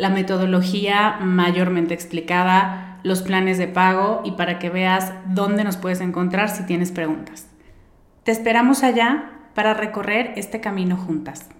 la 0.00 0.08
metodología 0.08 1.18
mayormente 1.20 1.92
explicada, 1.92 2.98
los 3.02 3.20
planes 3.20 3.58
de 3.58 3.68
pago 3.68 4.22
y 4.24 4.32
para 4.32 4.58
que 4.58 4.70
veas 4.70 5.12
dónde 5.26 5.62
nos 5.62 5.76
puedes 5.76 6.00
encontrar 6.00 6.48
si 6.48 6.64
tienes 6.64 6.90
preguntas. 6.90 7.46
Te 8.22 8.32
esperamos 8.32 8.82
allá 8.82 9.30
para 9.54 9.74
recorrer 9.74 10.32
este 10.36 10.60
camino 10.60 10.96
juntas. 10.96 11.50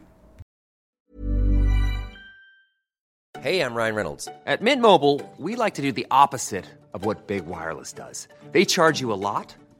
Hey, 3.43 3.61
I'm 3.61 3.75
Ryan 3.75 3.95
Reynolds. 3.95 4.29
At 4.47 4.63
Mint 4.63 4.81
Mobile, 4.81 5.21
we 5.39 5.55
like 5.55 5.75
to 5.75 5.83
do 5.83 5.93
the 5.93 6.07
opposite 6.11 6.65
of 6.95 7.05
what 7.05 7.27
Big 7.27 7.47
Wireless 7.47 7.93
does. 7.93 8.27
They 8.53 8.65
charge 8.65 9.03
you 9.03 9.13
a 9.13 9.21
lot 9.21 9.55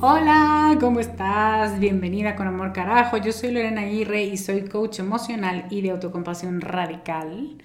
Hola, 0.00 0.76
¿cómo 0.78 1.00
estás? 1.00 1.80
Bienvenida 1.80 2.36
con 2.36 2.46
Amor 2.46 2.74
Carajo. 2.74 3.16
Yo 3.16 3.32
soy 3.32 3.50
Lorena 3.50 3.80
Aguirre 3.80 4.24
y 4.24 4.36
soy 4.36 4.68
coach 4.68 4.98
emocional 4.98 5.64
y 5.70 5.80
de 5.80 5.90
autocompasión 5.90 6.60
radical. 6.60 7.56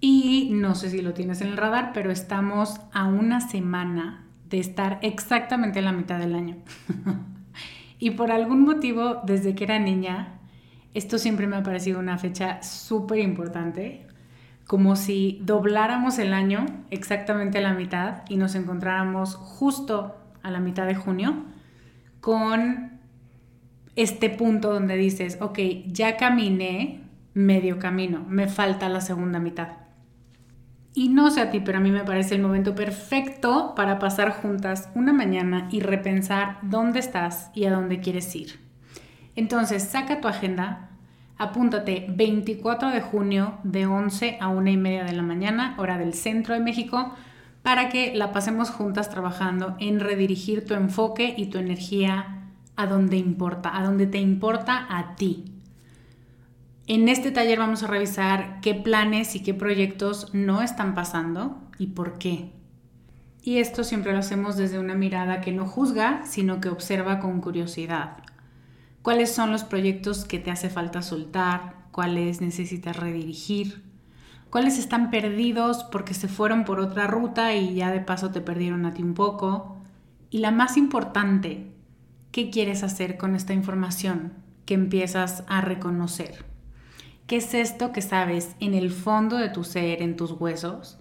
Y 0.00 0.50
no 0.52 0.76
sé 0.76 0.90
si 0.90 1.02
lo 1.02 1.14
tienes 1.14 1.40
en 1.40 1.48
el 1.48 1.56
radar, 1.56 1.90
pero 1.94 2.12
estamos 2.12 2.80
a 2.92 3.06
una 3.06 3.40
semana 3.40 4.24
de 4.48 4.60
estar 4.60 5.00
exactamente 5.02 5.80
en 5.80 5.86
la 5.86 5.92
mitad 5.92 6.20
del 6.20 6.36
año. 6.36 6.58
y 7.98 8.10
por 8.10 8.30
algún 8.30 8.62
motivo, 8.62 9.20
desde 9.24 9.56
que 9.56 9.64
era 9.64 9.80
niña, 9.80 10.38
esto 10.94 11.18
siempre 11.18 11.48
me 11.48 11.56
ha 11.56 11.64
parecido 11.64 11.98
una 11.98 12.18
fecha 12.18 12.62
súper 12.62 13.18
importante, 13.18 14.06
como 14.68 14.94
si 14.94 15.40
dobláramos 15.42 16.20
el 16.20 16.34
año 16.34 16.66
exactamente 16.90 17.58
a 17.58 17.62
la 17.62 17.74
mitad 17.74 18.22
y 18.28 18.36
nos 18.36 18.54
encontráramos 18.54 19.34
justo 19.34 20.21
a 20.42 20.50
la 20.50 20.60
mitad 20.60 20.86
de 20.86 20.94
junio, 20.94 21.44
con 22.20 23.00
este 23.96 24.30
punto 24.30 24.72
donde 24.72 24.96
dices, 24.96 25.38
ok, 25.40 25.58
ya 25.86 26.16
caminé 26.16 27.00
medio 27.34 27.78
camino, 27.78 28.24
me 28.28 28.48
falta 28.48 28.88
la 28.88 29.00
segunda 29.00 29.38
mitad. 29.38 29.68
Y 30.94 31.08
no 31.08 31.30
sé 31.30 31.40
a 31.40 31.50
ti, 31.50 31.60
pero 31.60 31.78
a 31.78 31.80
mí 31.80 31.90
me 31.90 32.04
parece 32.04 32.34
el 32.34 32.42
momento 32.42 32.74
perfecto 32.74 33.74
para 33.74 33.98
pasar 33.98 34.30
juntas 34.30 34.90
una 34.94 35.12
mañana 35.12 35.68
y 35.70 35.80
repensar 35.80 36.58
dónde 36.62 36.98
estás 36.98 37.50
y 37.54 37.64
a 37.64 37.70
dónde 37.70 38.00
quieres 38.00 38.34
ir. 38.36 38.60
Entonces, 39.34 39.84
saca 39.84 40.20
tu 40.20 40.28
agenda, 40.28 40.90
apúntate 41.38 42.06
24 42.10 42.90
de 42.90 43.00
junio 43.00 43.58
de 43.62 43.86
11 43.86 44.36
a 44.38 44.48
1 44.48 44.70
y 44.70 44.76
media 44.76 45.04
de 45.04 45.14
la 45.14 45.22
mañana, 45.22 45.74
hora 45.78 45.96
del 45.96 46.12
centro 46.12 46.52
de 46.52 46.60
México, 46.60 47.14
para 47.62 47.88
que 47.88 48.14
la 48.14 48.32
pasemos 48.32 48.70
juntas 48.70 49.08
trabajando 49.10 49.76
en 49.78 50.00
redirigir 50.00 50.66
tu 50.66 50.74
enfoque 50.74 51.34
y 51.36 51.46
tu 51.46 51.58
energía 51.58 52.48
a 52.76 52.86
donde 52.86 53.16
importa, 53.16 53.76
a 53.76 53.84
donde 53.84 54.06
te 54.06 54.18
importa 54.18 54.86
a 54.88 55.14
ti. 55.16 55.44
En 56.86 57.08
este 57.08 57.30
taller 57.30 57.60
vamos 57.60 57.82
a 57.82 57.86
revisar 57.86 58.60
qué 58.60 58.74
planes 58.74 59.36
y 59.36 59.42
qué 59.42 59.54
proyectos 59.54 60.34
no 60.34 60.62
están 60.62 60.94
pasando 60.94 61.62
y 61.78 61.88
por 61.88 62.18
qué. 62.18 62.50
Y 63.42 63.58
esto 63.58 63.84
siempre 63.84 64.12
lo 64.12 64.18
hacemos 64.18 64.56
desde 64.56 64.78
una 64.78 64.94
mirada 64.94 65.40
que 65.40 65.52
no 65.52 65.66
juzga, 65.66 66.26
sino 66.26 66.60
que 66.60 66.68
observa 66.68 67.20
con 67.20 67.40
curiosidad. 67.40 68.18
¿Cuáles 69.02 69.32
son 69.32 69.50
los 69.50 69.64
proyectos 69.64 70.24
que 70.24 70.38
te 70.38 70.50
hace 70.50 70.70
falta 70.70 71.02
soltar? 71.02 71.74
¿Cuáles 71.90 72.40
necesitas 72.40 72.96
redirigir? 72.96 73.91
Cuáles 74.52 74.78
están 74.78 75.08
perdidos 75.08 75.82
porque 75.84 76.12
se 76.12 76.28
fueron 76.28 76.66
por 76.66 76.78
otra 76.78 77.06
ruta 77.06 77.56
y 77.56 77.74
ya 77.74 77.90
de 77.90 78.00
paso 78.00 78.32
te 78.32 78.42
perdieron 78.42 78.84
a 78.84 78.92
ti 78.92 79.02
un 79.02 79.14
poco. 79.14 79.78
Y 80.28 80.38
la 80.40 80.50
más 80.50 80.76
importante, 80.76 81.72
¿qué 82.32 82.50
quieres 82.50 82.82
hacer 82.82 83.16
con 83.16 83.34
esta 83.34 83.54
información 83.54 84.34
que 84.66 84.74
empiezas 84.74 85.42
a 85.48 85.62
reconocer? 85.62 86.44
¿Qué 87.26 87.36
es 87.36 87.54
esto 87.54 87.92
que 87.92 88.02
sabes 88.02 88.54
en 88.60 88.74
el 88.74 88.90
fondo 88.90 89.38
de 89.38 89.48
tu 89.48 89.64
ser, 89.64 90.02
en 90.02 90.16
tus 90.16 90.32
huesos, 90.32 90.98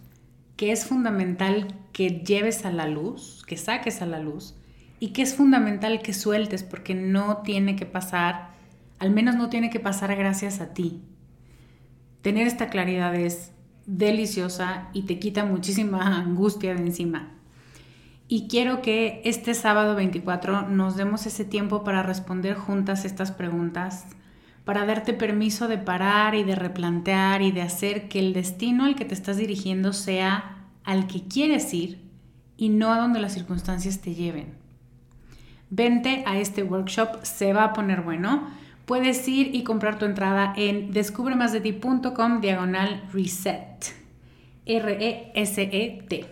que 0.56 0.72
es 0.72 0.86
fundamental 0.86 1.75
que 1.92 2.22
lleves 2.22 2.64
a 2.66 2.72
la 2.72 2.88
luz, 2.88 3.44
que 3.46 3.58
saques 3.58 4.02
a 4.02 4.06
la 4.06 4.20
luz, 4.20 4.56
y 5.02 5.10
que 5.10 5.24
es 5.24 5.36
fundamental 5.36 6.02
que 6.02 6.14
sueltes 6.14 6.64
porque 6.64 6.96
no 6.96 7.40
tiene 7.40 7.75
que 7.75 7.86
pasar, 7.86 8.52
al 8.98 9.12
menos 9.12 9.36
no 9.36 9.50
tiene 9.50 9.70
que 9.70 9.81
pasar 9.81 10.16
gracias 10.16 10.62
a 10.62 10.74
ti, 10.74 11.02
tener 12.22 12.48
esta 12.48 12.70
claridad 12.70 13.16
es 13.16 13.50
deliciosa 13.86 14.89
y 14.94 15.04
te 15.04 15.19
quita 15.19 15.45
muchísima 15.45 16.18
angustia 16.19 16.74
de 16.75 16.81
encima. 16.81 17.30
Y 18.28 18.48
quiero 18.48 18.81
que 18.81 19.22
este 19.25 19.54
sábado 19.54 19.95
24 19.95 20.69
nos 20.69 20.95
demos 20.95 21.25
ese 21.25 21.44
tiempo 21.44 21.83
para 21.83 22.01
responder 22.01 22.56
juntas 22.56 23.04
estas 23.04 23.31
preguntas, 23.31 24.06
para 24.63 24.86
darte 24.86 25.13
permiso 25.13 25.68
de 25.68 25.78
parar 25.78 26.36
y 26.36 26.44
de 26.44 26.56
replantear 26.56 27.42
y 27.42 27.51
de 27.51 27.62
hacer 27.62 28.07
que 28.07 28.19
el 28.19 28.31
destino 28.31 28.86
al 28.86 28.95
que 28.95 29.04
te 29.04 29.13
estás 29.13 29.36
dirigiendo 29.36 29.92
sea 29.92 30.69
al 30.86 31.07
que 31.07 31.24
quieres 31.24 31.74
ir 31.74 32.01
y 32.56 32.69
no 32.69 32.94
a 32.94 33.00
donde 33.00 33.19
las 33.19 33.34
circunstancias 33.34 34.00
te 34.00 34.16
lleven. 34.16 34.54
Vente 35.69 36.24
a 36.25 36.38
este 36.38 36.63
workshop, 36.63 37.24
se 37.24 37.54
va 37.54 37.66
a 37.66 37.74
poner 37.74 38.01
bueno 38.01 38.48
puedes 38.92 39.26
ir 39.30 39.56
y 39.56 39.64
comprar 39.64 39.98
tu 39.98 40.04
entrada 40.04 40.54
en 40.58 40.92
descubremasdeti.com 40.92 42.42
diagonal 42.42 43.08
reset. 43.14 43.86
R-E-S-E-T. 44.66 46.26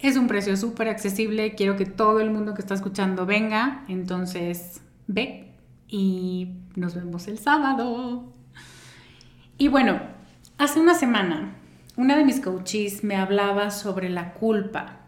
Es 0.00 0.16
un 0.16 0.26
precio 0.26 0.56
súper 0.56 0.88
accesible. 0.88 1.54
Quiero 1.54 1.76
que 1.76 1.86
todo 1.86 2.18
el 2.18 2.32
mundo 2.32 2.54
que 2.54 2.60
está 2.60 2.74
escuchando 2.74 3.24
venga. 3.24 3.84
Entonces, 3.86 4.80
ve 5.06 5.52
y 5.86 6.56
nos 6.74 6.96
vemos 6.96 7.28
el 7.28 7.38
sábado. 7.38 8.24
Y 9.56 9.68
bueno, 9.68 10.00
hace 10.58 10.80
una 10.80 10.96
semana, 10.96 11.54
una 11.96 12.16
de 12.16 12.24
mis 12.24 12.40
coaches 12.40 13.04
me 13.04 13.14
hablaba 13.14 13.70
sobre 13.70 14.08
la 14.08 14.34
culpa. 14.34 15.02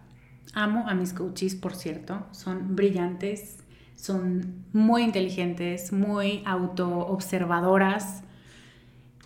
Amo 0.55 0.89
a 0.89 0.95
mis 0.95 1.13
coaches, 1.13 1.57
por 1.57 1.75
cierto. 1.75 2.25
Son 2.31 2.77
brillantes, 2.77 3.62
son 4.03 4.65
muy 4.73 5.05
inteligentes, 5.05 5.93
muy 5.93 6.43
autoobservadoras. 6.45 8.25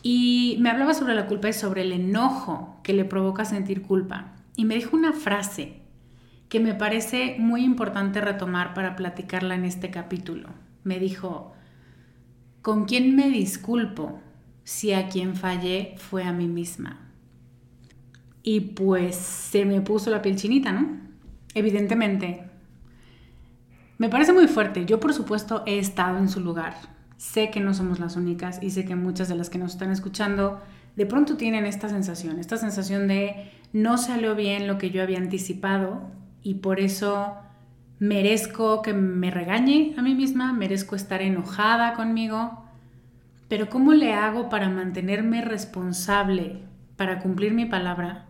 Y 0.02 0.58
me 0.61 0.69
hablaba 0.69 0.93
sobre 0.93 1.14
la 1.14 1.28
culpa 1.28 1.49
y 1.49 1.55
sobre 1.55 1.81
el 1.81 1.93
enojo 1.93 2.78
que 2.82 2.93
le 2.93 3.06
provoca 3.06 3.46
sentir 3.46 3.81
culpa. 3.81 4.34
Y 4.55 4.67
me 4.67 4.75
dijo 4.75 4.94
una 4.94 5.14
frase 5.14 5.81
que 6.50 6.61
me 6.61 6.75
parece 6.75 7.37
muy 7.38 7.64
importante 7.64 8.20
retomar 8.20 8.75
para 8.75 8.96
platicarla 8.96 9.55
en 9.55 9.64
este 9.64 9.90
capítulo. 9.90 10.50
Me 10.84 10.99
dijo, 10.99 11.55
¿con 12.61 12.84
quién 12.84 13.17
me 13.17 13.31
disculpo 13.31 14.20
si 14.62 14.93
a 14.93 15.08
quien 15.08 15.37
fallé 15.37 15.94
fue 15.96 16.22
a 16.22 16.34
mí 16.34 16.49
misma? 16.49 17.00
Y 18.43 18.61
pues 18.61 19.17
se 19.17 19.64
me 19.64 19.81
puso 19.81 20.11
la 20.11 20.20
piel 20.20 20.37
chinita, 20.37 20.70
¿no? 20.70 21.00
Evidentemente, 21.55 22.44
me 23.98 24.08
parece 24.08 24.32
muy 24.32 24.46
fuerte. 24.46 24.84
Yo, 24.84 25.00
por 25.00 25.14
supuesto, 25.14 25.62
he 25.66 25.78
estado 25.78 26.19
en 26.19 26.28
su 26.28 26.40
lugar. 26.40 26.75
Sé 27.16 27.50
que 27.50 27.60
no 27.60 27.72
somos 27.72 27.98
las 27.98 28.16
únicas 28.16 28.62
y 28.62 28.70
sé 28.70 28.84
que 28.84 28.94
muchas 28.94 29.28
de 29.28 29.37
las 29.37 29.48
que 29.48 29.58
nos 29.58 29.72
están 29.72 29.90
escuchando 29.90 30.60
de 30.96 31.06
pronto 31.06 31.37
tienen 31.37 31.66
esta 31.66 31.88
sensación, 31.88 32.38
esta 32.38 32.56
sensación 32.56 33.06
de 33.08 33.50
no 33.72 33.98
salió 33.98 34.34
bien 34.34 34.66
lo 34.66 34.78
que 34.78 34.90
yo 34.90 35.02
había 35.02 35.19
anticipado 35.19 36.10
y 36.43 36.54
por 36.54 36.81
eso 36.81 37.37
merezco 37.98 38.82
que 38.82 38.93
me 38.93 39.31
regañe 39.31 39.94
a 39.96 40.02
mí 40.02 40.14
misma, 40.14 40.52
merezco 40.52 40.96
estar 40.96 41.22
enojada 41.22 41.94
conmigo. 41.94 42.64
Pero 43.48 43.69
¿cómo 43.69 43.93
le 43.93 44.12
hago 44.12 44.48
para 44.48 44.69
mantenerme 44.69 45.40
responsable, 45.40 46.62
para 46.96 47.20
cumplir 47.20 47.54
mi 47.54 47.66
palabra 47.66 48.26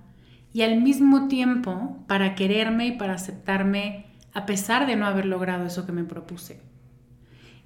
y 0.52 0.62
al 0.62 0.80
mismo 0.80 1.28
tiempo 1.28 2.04
para 2.06 2.34
quererme 2.34 2.86
y 2.86 2.92
para 2.92 3.14
aceptarme 3.14 4.06
a 4.36 4.44
pesar 4.44 4.86
de 4.86 4.96
no 4.96 5.06
haber 5.06 5.24
logrado 5.24 5.64
eso 5.64 5.86
que 5.86 5.92
me 5.92 6.04
propuse. 6.04 6.60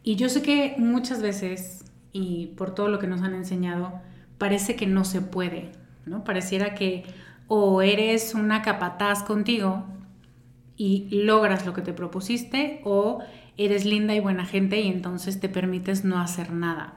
Y 0.04 0.14
yo 0.14 0.28
sé 0.28 0.40
que 0.40 0.76
muchas 0.78 1.20
veces, 1.20 1.84
y 2.12 2.54
por 2.56 2.76
todo 2.76 2.86
lo 2.86 3.00
que 3.00 3.08
nos 3.08 3.22
han 3.22 3.34
enseñado, 3.34 4.00
parece 4.38 4.76
que 4.76 4.86
no 4.86 5.04
se 5.04 5.20
puede, 5.20 5.72
¿no? 6.06 6.22
Pareciera 6.22 6.76
que 6.76 7.02
o 7.48 7.82
eres 7.82 8.36
una 8.36 8.62
capataz 8.62 9.24
contigo 9.24 9.84
y 10.76 11.08
logras 11.10 11.66
lo 11.66 11.74
que 11.74 11.82
te 11.82 11.92
propusiste, 11.92 12.82
o 12.84 13.18
eres 13.56 13.84
linda 13.84 14.14
y 14.14 14.20
buena 14.20 14.46
gente 14.46 14.80
y 14.80 14.86
entonces 14.86 15.40
te 15.40 15.48
permites 15.48 16.04
no 16.04 16.20
hacer 16.20 16.52
nada. 16.52 16.94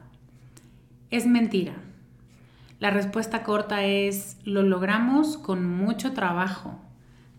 Es 1.09 1.25
mentira. 1.25 1.73
La 2.79 2.91
respuesta 2.91 3.41
corta 3.41 3.83
es, 3.85 4.37
lo 4.43 4.61
logramos 4.61 5.35
con 5.35 5.65
mucho 5.65 6.13
trabajo, 6.13 6.79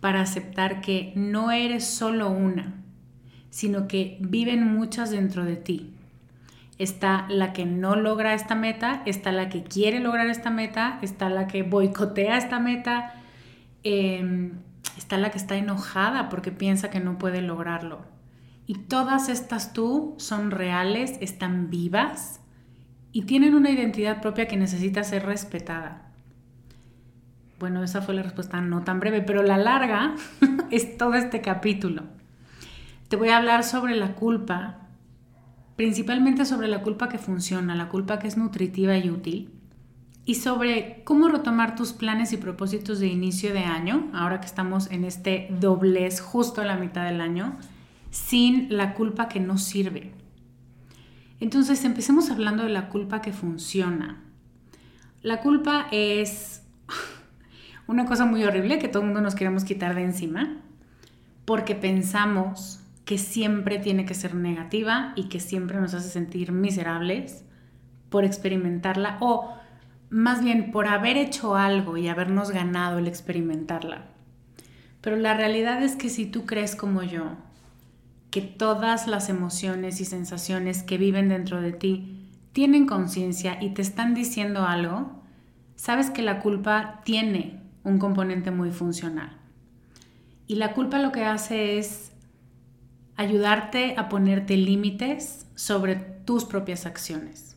para 0.05 0.21
aceptar 0.21 0.83
que 0.83 1.15
no 1.17 1.51
eres 1.51 1.87
solo 1.87 2.29
una, 2.29 2.75
sino 3.49 3.89
que 3.89 4.19
viven 4.21 4.77
muchas 4.77 5.11
dentro 5.11 5.47
de 5.47 5.56
ti. 5.56 5.95
Está 6.77 7.25
la 7.31 7.55
que 7.55 7.65
no 7.65 7.97
logra 7.97 8.35
esta 8.35 8.55
meta, 8.55 9.01
está 9.06 9.33
la 9.33 9.49
que 9.49 9.62
quiere 9.62 10.01
lograr 10.01 10.27
esta 10.27 10.51
meta, 10.51 10.99
está 11.01 11.31
la 11.31 11.47
que 11.47 11.62
boicotea 11.62 12.37
esta 12.37 12.61
meta, 12.61 13.15
em, 13.83 14.59
está 14.99 15.17
la 15.17 15.31
que 15.31 15.39
está 15.39 15.56
enojada 15.56 16.29
porque 16.29 16.53
piensa 16.53 16.91
que 16.91 17.00
no 17.00 17.17
puede 17.17 17.41
lograrlo. 17.41 18.05
Y 18.67 18.75
todas 18.81 19.31
estas 19.31 19.73
tú 19.73 20.17
son 20.19 20.50
reales, 20.50 21.17
están 21.23 21.71
vivas 21.71 22.43
y 23.11 23.23
tienen 23.23 23.55
una 23.55 23.71
identidad 23.71 24.21
propia 24.21 24.49
que 24.49 24.59
necesita 24.59 25.03
ser 25.03 25.25
respetada. 25.25 26.04
Bueno, 27.59 27.83
esa 27.83 28.03
fue 28.03 28.15
la 28.15 28.23
respuesta 28.23 28.61
no 28.61 28.83
tan 28.83 29.01
breve, 29.01 29.23
pero 29.23 29.43
la 29.43 29.59
larga 29.59 30.15
es 30.71 30.97
todo 30.97 31.15
este 31.15 31.41
capítulo. 31.41 32.03
Te 33.09 33.17
voy 33.17 33.29
a 33.29 33.37
hablar 33.37 33.65
sobre 33.65 33.95
la 33.95 34.15
culpa, 34.15 34.79
principalmente 35.77 36.45
sobre 36.45 36.69
la 36.69 36.83
culpa 36.83 37.09
que 37.09 37.19
funciona, 37.19 37.75
la 37.75 37.89
culpa 37.89 38.19
que 38.19 38.27
es 38.27 38.37
nutritiva 38.37 38.97
y 38.97 39.11
útil, 39.11 39.51
y 40.27 40.37
sobre 40.37 41.03
cómo 41.05 41.29
retomar 41.29 41.77
tus 41.77 41.93
planes 41.93 42.33
y 42.33 42.39
propósitos 42.39 42.99
de 42.99 43.09
inicio 43.09 43.53
de 43.53 43.61
año, 43.61 44.11
ahora 44.15 44.41
que 44.41 44.47
estamos 44.47 44.91
en 44.91 45.05
este 45.05 45.49
doblez 45.61 46.21
justo 46.21 46.62
a 46.62 46.65
la 46.65 46.77
mitad 46.77 47.05
del 47.05 47.21
año, 47.21 47.59
sin 48.11 48.75
la 48.75 48.95
culpa 48.95 49.29
que 49.29 49.41
no 49.41 49.59
sirve. 49.59 50.12
Entonces, 51.41 51.85
empecemos 51.85 52.31
hablando 52.31 52.62
de 52.62 52.71
la 52.71 52.89
culpa 52.89 53.21
que 53.21 53.33
funciona. 53.33 54.23
La 55.21 55.41
culpa 55.41 55.89
es 55.91 56.63
una 57.87 58.07
cosa 58.07 58.25
muy 58.25 58.45
horrible 58.45 58.79
que 58.79 58.89
todo 58.89 59.03
el 59.03 59.07
mundo 59.07 59.21
nos 59.21 59.35
queremos 59.35 59.65
quitar 59.65 59.95
de 59.95 60.05
encima 60.05 60.57
porque 61.45 61.75
pensamos 61.75 62.81
que 63.05 63.19
siempre 63.19 63.79
tiene 63.79 64.07
que 64.07 64.15
ser 64.15 64.35
negativa 64.35 65.13
y 65.17 65.25
que 65.25 65.41
siempre 65.41 65.79
nos 65.79 65.93
hace 65.95 66.09
sentir 66.09 66.53
miserables 66.53 67.45
por 68.09 68.25
experimentarla 68.25 69.19
o 69.21 69.53
más 70.09 70.43
bien 70.43 70.71
por 70.71 70.87
haber 70.87 71.17
hecho 71.17 71.57
algo 71.57 71.97
y 71.97 72.09
habernos 72.09 72.51
ganado 72.51 72.99
el 72.99 73.07
experimentarla. 73.07 74.07
Pero 75.01 75.17
la 75.17 75.35
realidad 75.35 75.83
es 75.83 75.97
que 75.97 76.09
si 76.09 76.25
tú 76.25 76.47
crees 76.47 76.77
como 76.77 77.03
yo 77.03 77.33
que 78.31 78.41
todas 78.41 79.07
las 79.07 79.29
emociones 79.29 80.01
y 80.01 80.05
sensaciones 80.05 80.83
que 80.83 80.97
viven 80.97 81.29
dentro 81.29 81.61
de 81.61 81.73
ti 81.73 82.31
tienen 82.53 82.87
conciencia 82.87 83.59
y 83.61 83.71
te 83.71 83.83
están 83.83 84.15
diciendo 84.15 84.65
algo, 84.67 85.23
sabes 85.77 86.09
que 86.09 86.23
la 86.23 86.41
culpa 86.41 87.03
tiene 87.05 87.63
un 87.85 87.99
componente 87.99 88.51
muy 88.51 88.71
funcional. 88.71 89.37
Y 90.47 90.57
la 90.57 90.73
culpa 90.73 90.99
lo 90.99 91.13
que 91.13 91.25
hace 91.25 91.79
es 91.79 92.13
ayudarte 93.17 93.95
a 93.97 94.09
ponerte 94.09 94.57
límites 94.57 95.47
sobre 95.55 95.95
tus 95.97 96.45
propias 96.45 96.87
acciones. 96.87 97.57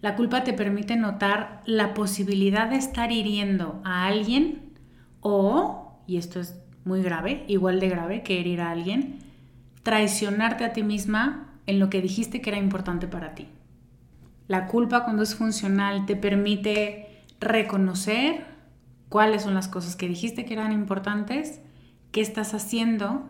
La 0.00 0.16
culpa 0.16 0.44
te 0.44 0.54
permite 0.54 0.96
notar 0.96 1.62
la 1.66 1.92
posibilidad 1.92 2.70
de 2.70 2.76
estar 2.76 3.12
hiriendo 3.12 3.82
a 3.84 4.06
alguien 4.06 4.72
o, 5.20 6.00
y 6.06 6.16
esto 6.16 6.40
es 6.40 6.58
muy 6.84 7.02
grave, 7.02 7.44
igual 7.48 7.80
de 7.80 7.90
grave 7.90 8.22
que 8.22 8.40
herir 8.40 8.62
a 8.62 8.70
alguien, 8.70 9.18
traicionarte 9.82 10.64
a 10.64 10.72
ti 10.72 10.82
misma 10.82 11.50
en 11.66 11.78
lo 11.78 11.90
que 11.90 12.00
dijiste 12.00 12.40
que 12.40 12.50
era 12.50 12.58
importante 12.58 13.06
para 13.06 13.34
ti. 13.34 13.48
La 14.48 14.66
culpa 14.66 15.04
cuando 15.04 15.22
es 15.22 15.34
funcional 15.34 16.06
te 16.06 16.16
permite 16.16 17.24
reconocer 17.38 18.46
cuáles 19.10 19.42
son 19.42 19.52
las 19.54 19.68
cosas 19.68 19.96
que 19.96 20.08
dijiste 20.08 20.46
que 20.46 20.54
eran 20.54 20.72
importantes, 20.72 21.60
qué 22.12 22.22
estás 22.22 22.54
haciendo 22.54 23.28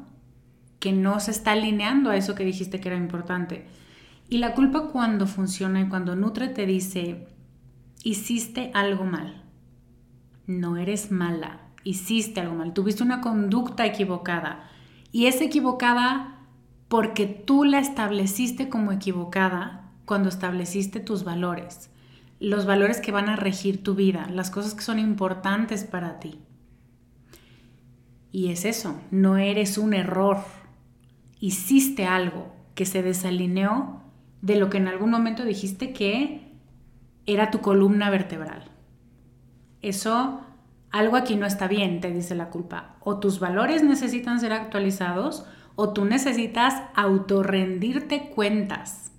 que 0.79 0.93
no 0.93 1.19
se 1.21 1.33
está 1.33 1.53
alineando 1.53 2.11
a 2.11 2.17
eso 2.17 2.37
que 2.37 2.45
dijiste 2.45 2.81
que 2.81 2.89
era 2.89 2.97
importante. 2.97 3.67
Y 4.29 4.39
la 4.39 4.55
culpa 4.55 4.89
cuando 4.93 5.27
funciona 5.27 5.81
y 5.81 5.89
cuando 5.89 6.15
nutre 6.15 6.49
te 6.49 6.67
dice, 6.67 7.27
hiciste 8.05 8.71
algo 8.75 9.05
mal, 9.05 9.43
no 10.47 10.77
eres 10.77 11.11
mala, 11.11 11.63
hiciste 11.83 12.41
algo 12.41 12.55
mal, 12.55 12.75
tuviste 12.75 13.03
una 13.03 13.23
conducta 13.23 13.87
equivocada. 13.87 14.71
Y 15.13 15.27
es 15.27 15.41
equivocada 15.41 16.41
porque 16.89 17.27
tú 17.27 17.65
la 17.65 17.79
estableciste 17.79 18.69
como 18.69 18.93
equivocada 18.93 19.91
cuando 20.05 20.29
estableciste 20.29 21.01
tus 21.01 21.25
valores 21.25 21.91
los 22.41 22.65
valores 22.65 23.01
que 23.01 23.13
van 23.13 23.29
a 23.29 23.37
regir 23.37 23.83
tu 23.83 23.95
vida, 23.95 24.27
las 24.33 24.51
cosas 24.51 24.75
que 24.75 24.83
son 24.83 24.99
importantes 24.99 25.85
para 25.85 26.19
ti. 26.19 26.41
Y 28.33 28.51
es 28.51 28.65
eso, 28.65 28.99
no 29.11 29.37
eres 29.37 29.77
un 29.77 29.93
error. 29.93 30.39
Hiciste 31.39 32.07
algo 32.07 32.51
que 32.75 32.87
se 32.87 33.03
desalineó 33.03 34.01
de 34.41 34.57
lo 34.57 34.71
que 34.71 34.79
en 34.79 34.89
algún 34.89 35.11
momento 35.11 35.45
dijiste 35.45 35.93
que 35.93 36.55
era 37.27 37.51
tu 37.51 37.61
columna 37.61 38.09
vertebral. 38.09 38.65
Eso, 39.83 40.41
algo 40.91 41.17
aquí 41.17 41.37
no 41.37 41.47
está 41.47 41.69
bien, 41.69 42.01
te 42.01 42.11
dice 42.11 42.35
la 42.35 42.49
culpa. 42.49 42.97
O 43.01 43.19
tus 43.19 43.39
valores 43.39 43.83
necesitan 43.83 44.41
ser 44.41 44.55
actualizados 44.55 45.45
o 45.77 45.93
tú 45.93 46.07
necesitas 46.07 46.75
autorrendirte 46.95 48.31
cuentas 48.31 49.10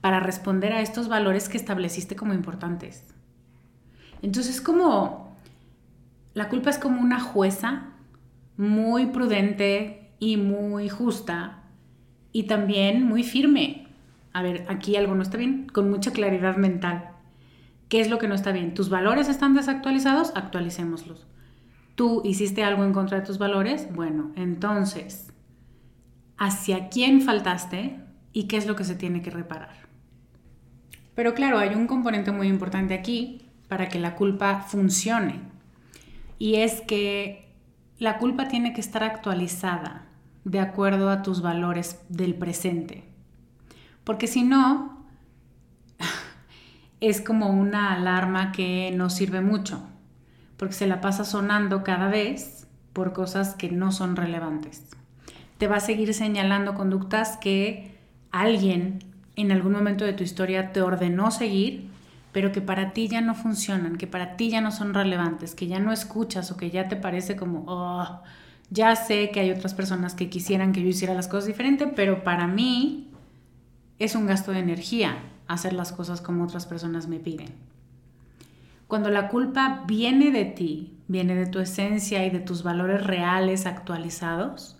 para 0.00 0.20
responder 0.20 0.72
a 0.72 0.80
estos 0.80 1.08
valores 1.08 1.48
que 1.48 1.56
estableciste 1.56 2.16
como 2.16 2.34
importantes. 2.34 3.04
Entonces, 4.22 4.60
como 4.60 5.36
la 6.34 6.48
culpa 6.48 6.70
es 6.70 6.78
como 6.78 7.00
una 7.00 7.20
jueza 7.20 7.94
muy 8.56 9.06
prudente 9.06 10.12
y 10.18 10.36
muy 10.36 10.88
justa 10.88 11.64
y 12.32 12.44
también 12.44 13.04
muy 13.04 13.22
firme. 13.22 13.86
a 14.32 14.42
ver, 14.42 14.66
aquí 14.68 14.94
algo 14.94 15.14
no 15.16 15.22
está 15.22 15.36
bien, 15.36 15.66
con 15.72 15.90
mucha 15.90 16.12
claridad 16.12 16.56
mental. 16.56 17.10
¿Qué 17.88 18.00
es 18.00 18.10
lo 18.10 18.18
que 18.18 18.28
no 18.28 18.34
está 18.34 18.52
bien? 18.52 18.74
¿Tus 18.74 18.90
valores 18.90 19.28
están 19.28 19.54
desactualizados? 19.54 20.32
Actualicémoslos. 20.36 21.26
¿Tú 21.94 22.22
hiciste 22.24 22.62
algo 22.62 22.84
en 22.84 22.92
contra 22.92 23.18
de 23.18 23.26
tus 23.26 23.38
valores? 23.38 23.88
Bueno, 23.92 24.30
entonces, 24.36 25.32
¿hacia 26.36 26.88
quién 26.90 27.22
faltaste 27.22 27.98
y 28.32 28.44
qué 28.46 28.58
es 28.58 28.66
lo 28.68 28.76
que 28.76 28.84
se 28.84 28.94
tiene 28.94 29.22
que 29.22 29.30
reparar? 29.30 29.87
Pero 31.18 31.34
claro, 31.34 31.58
hay 31.58 31.74
un 31.74 31.88
componente 31.88 32.30
muy 32.30 32.46
importante 32.46 32.94
aquí 32.94 33.42
para 33.66 33.88
que 33.88 33.98
la 33.98 34.14
culpa 34.14 34.60
funcione. 34.60 35.40
Y 36.38 36.58
es 36.58 36.80
que 36.80 37.56
la 37.98 38.18
culpa 38.18 38.46
tiene 38.46 38.72
que 38.72 38.80
estar 38.80 39.02
actualizada 39.02 40.06
de 40.44 40.60
acuerdo 40.60 41.10
a 41.10 41.22
tus 41.22 41.42
valores 41.42 42.00
del 42.08 42.36
presente. 42.36 43.02
Porque 44.04 44.28
si 44.28 44.44
no, 44.44 45.04
es 47.00 47.20
como 47.20 47.48
una 47.48 47.94
alarma 47.94 48.52
que 48.52 48.92
no 48.94 49.10
sirve 49.10 49.40
mucho, 49.40 49.82
porque 50.56 50.74
se 50.74 50.86
la 50.86 51.00
pasa 51.00 51.24
sonando 51.24 51.82
cada 51.82 52.06
vez 52.06 52.68
por 52.92 53.12
cosas 53.12 53.56
que 53.56 53.72
no 53.72 53.90
son 53.90 54.14
relevantes. 54.14 54.84
Te 55.58 55.66
va 55.66 55.78
a 55.78 55.80
seguir 55.80 56.14
señalando 56.14 56.76
conductas 56.76 57.38
que 57.38 57.98
alguien 58.30 59.07
en 59.42 59.52
algún 59.52 59.72
momento 59.72 60.04
de 60.04 60.12
tu 60.12 60.24
historia 60.24 60.72
te 60.72 60.82
ordenó 60.82 61.30
seguir, 61.30 61.88
pero 62.32 62.52
que 62.52 62.60
para 62.60 62.92
ti 62.92 63.08
ya 63.08 63.20
no 63.20 63.34
funcionan, 63.34 63.96
que 63.96 64.06
para 64.06 64.36
ti 64.36 64.50
ya 64.50 64.60
no 64.60 64.70
son 64.70 64.94
relevantes, 64.94 65.54
que 65.54 65.66
ya 65.66 65.78
no 65.78 65.92
escuchas 65.92 66.50
o 66.50 66.56
que 66.56 66.70
ya 66.70 66.88
te 66.88 66.96
parece 66.96 67.36
como, 67.36 67.64
oh, 67.66 68.20
ya 68.70 68.96
sé 68.96 69.30
que 69.30 69.40
hay 69.40 69.50
otras 69.50 69.74
personas 69.74 70.14
que 70.14 70.28
quisieran 70.28 70.72
que 70.72 70.82
yo 70.82 70.88
hiciera 70.88 71.14
las 71.14 71.28
cosas 71.28 71.46
diferente, 71.46 71.86
pero 71.86 72.24
para 72.24 72.46
mí 72.46 73.10
es 73.98 74.14
un 74.14 74.26
gasto 74.26 74.52
de 74.52 74.60
energía 74.60 75.18
hacer 75.46 75.72
las 75.72 75.92
cosas 75.92 76.20
como 76.20 76.44
otras 76.44 76.66
personas 76.66 77.08
me 77.08 77.18
piden. 77.18 77.48
Cuando 78.86 79.10
la 79.10 79.28
culpa 79.28 79.84
viene 79.86 80.30
de 80.30 80.44
ti, 80.44 80.98
viene 81.08 81.34
de 81.34 81.46
tu 81.46 81.58
esencia 81.58 82.24
y 82.26 82.30
de 82.30 82.40
tus 82.40 82.62
valores 82.62 83.04
reales 83.06 83.66
actualizados, 83.66 84.76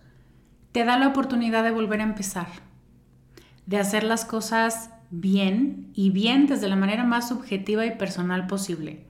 te 0.73 0.85
da 0.85 0.99
la 0.99 1.09
oportunidad 1.09 1.65
de 1.65 1.71
volver 1.71 2.01
a 2.01 2.05
empezar, 2.05 2.47
de 3.69 3.77
hacer 3.77 4.03
las 4.03 4.25
cosas 4.25 4.91
bien 5.11 5.91
y 5.93 6.09
bien 6.09 6.47
desde 6.47 6.69
la 6.69 6.77
manera 6.77 7.05
más 7.05 7.29
subjetiva 7.29 7.85
y 7.85 7.97
personal 7.99 8.47
posible, 8.47 9.05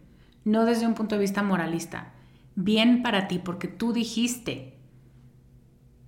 no 0.45 0.65
desde 0.65 0.87
un 0.87 0.95
punto 0.95 1.15
de 1.15 1.21
vista 1.21 1.45
moralista 1.45 2.13
bien 2.57 3.05
para 3.05 3.29
ti, 3.29 3.39
porque 3.39 3.69
tú 3.69 3.93
dijiste 3.93 4.77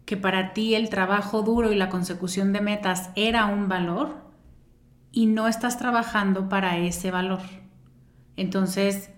que 0.05 0.17
para 0.17 0.53
ti 0.53 0.75
el 0.75 0.89
trabajo 0.89 1.43
duro 1.43 1.71
y 1.71 1.77
la 1.77 1.89
consecución 1.89 2.53
de 2.53 2.61
metas 2.61 3.11
era 3.15 3.47
un 3.47 3.69
valor 3.69 4.17
y 5.13 5.27
no 5.27 5.47
estás 5.47 5.79
trabajando 5.79 6.49
para 6.49 6.77
ese 6.77 7.13
valor. 7.13 7.43
Entonces, 8.35 9.11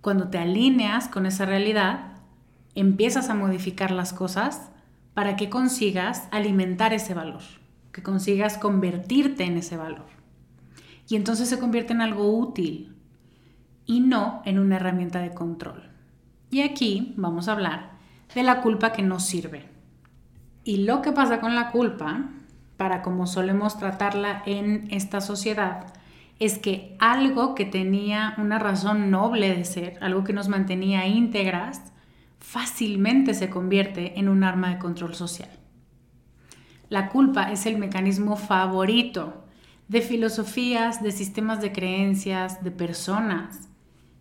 cuando 0.00 0.30
te 0.30 0.38
alineas 0.38 1.06
con 1.06 1.26
esa 1.26 1.46
realidad, 1.46 2.14
empiezas 2.74 3.30
a 3.30 3.36
modificar 3.36 3.92
las 3.92 4.12
cosas 4.12 4.72
para 5.14 5.36
que 5.36 5.48
consigas 5.48 6.26
alimentar 6.32 6.92
ese 6.92 7.14
valor, 7.14 7.42
que 7.92 8.02
consigas 8.02 8.58
convertirte 8.58 9.44
en 9.44 9.58
ese 9.58 9.76
valor. 9.76 10.06
Y 11.08 11.16
entonces 11.16 11.48
se 11.48 11.58
convierte 11.58 11.92
en 11.92 12.00
algo 12.00 12.36
útil 12.36 12.96
y 13.86 14.00
no 14.00 14.42
en 14.44 14.58
una 14.58 14.76
herramienta 14.76 15.20
de 15.20 15.34
control. 15.34 15.90
Y 16.50 16.62
aquí 16.62 17.14
vamos 17.16 17.48
a 17.48 17.52
hablar 17.52 17.92
de 18.34 18.42
la 18.42 18.60
culpa 18.62 18.92
que 18.92 19.02
no 19.02 19.20
sirve. 19.20 19.68
Y 20.64 20.84
lo 20.84 21.02
que 21.02 21.12
pasa 21.12 21.40
con 21.40 21.54
la 21.54 21.70
culpa, 21.70 22.30
para 22.76 23.02
como 23.02 23.26
solemos 23.26 23.78
tratarla 23.78 24.42
en 24.46 24.86
esta 24.90 25.20
sociedad, 25.20 25.92
es 26.38 26.58
que 26.58 26.96
algo 26.98 27.54
que 27.54 27.64
tenía 27.64 28.34
una 28.38 28.58
razón 28.58 29.10
noble 29.10 29.54
de 29.54 29.64
ser, 29.64 29.98
algo 30.00 30.24
que 30.24 30.32
nos 30.32 30.48
mantenía 30.48 31.06
íntegras, 31.06 31.92
fácilmente 32.38 33.34
se 33.34 33.50
convierte 33.50 34.18
en 34.18 34.28
un 34.28 34.44
arma 34.44 34.70
de 34.70 34.78
control 34.78 35.14
social. 35.14 35.61
La 36.92 37.08
culpa 37.08 37.50
es 37.50 37.64
el 37.64 37.78
mecanismo 37.78 38.36
favorito 38.36 39.44
de 39.88 40.02
filosofías, 40.02 41.02
de 41.02 41.10
sistemas 41.10 41.62
de 41.62 41.72
creencias, 41.72 42.62
de 42.62 42.70
personas 42.70 43.70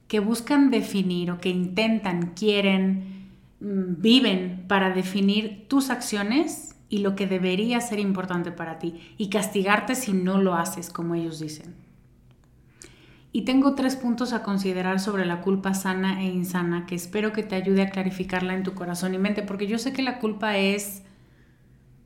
que 0.08 0.22
buscan 0.22 0.72
definir 0.72 1.32
o 1.32 1.38
que 1.38 1.50
intentan, 1.50 2.28
quieren, 2.34 3.28
mm, 3.60 4.02
viven 4.02 4.64
para 4.70 4.92
definir 4.92 5.68
tus 5.68 5.90
acciones 5.90 6.78
y 6.88 7.00
lo 7.00 7.14
que 7.14 7.28
debería 7.28 7.82
ser 7.82 8.00
importante 8.00 8.54
para 8.54 8.80
ti 8.80 9.16
y 9.18 9.28
castigarte 9.28 9.94
si 9.94 10.14
no 10.14 10.38
lo 10.38 10.56
haces 10.56 10.90
como 10.90 11.16
ellos 11.16 11.42
dicen. 11.42 11.76
Y 13.34 13.42
tengo 13.42 13.76
tres 13.76 13.98
puntos 13.98 14.32
a 14.32 14.44
considerar 14.44 15.02
sobre 15.02 15.26
la 15.26 15.42
culpa 15.42 15.74
sana 15.74 16.24
e 16.24 16.28
insana 16.28 16.86
que 16.86 16.96
espero 16.96 17.34
que 17.34 17.44
te 17.44 17.56
ayude 17.56 17.82
a 17.82 17.90
clarificarla 17.90 18.54
en 18.54 18.64
tu 18.64 18.76
corazón 18.76 19.14
y 19.14 19.18
mente, 19.18 19.44
porque 19.44 19.68
yo 19.68 19.78
sé 19.78 19.92
que 19.92 20.04
la 20.04 20.20
culpa 20.20 20.58
es 20.58 21.04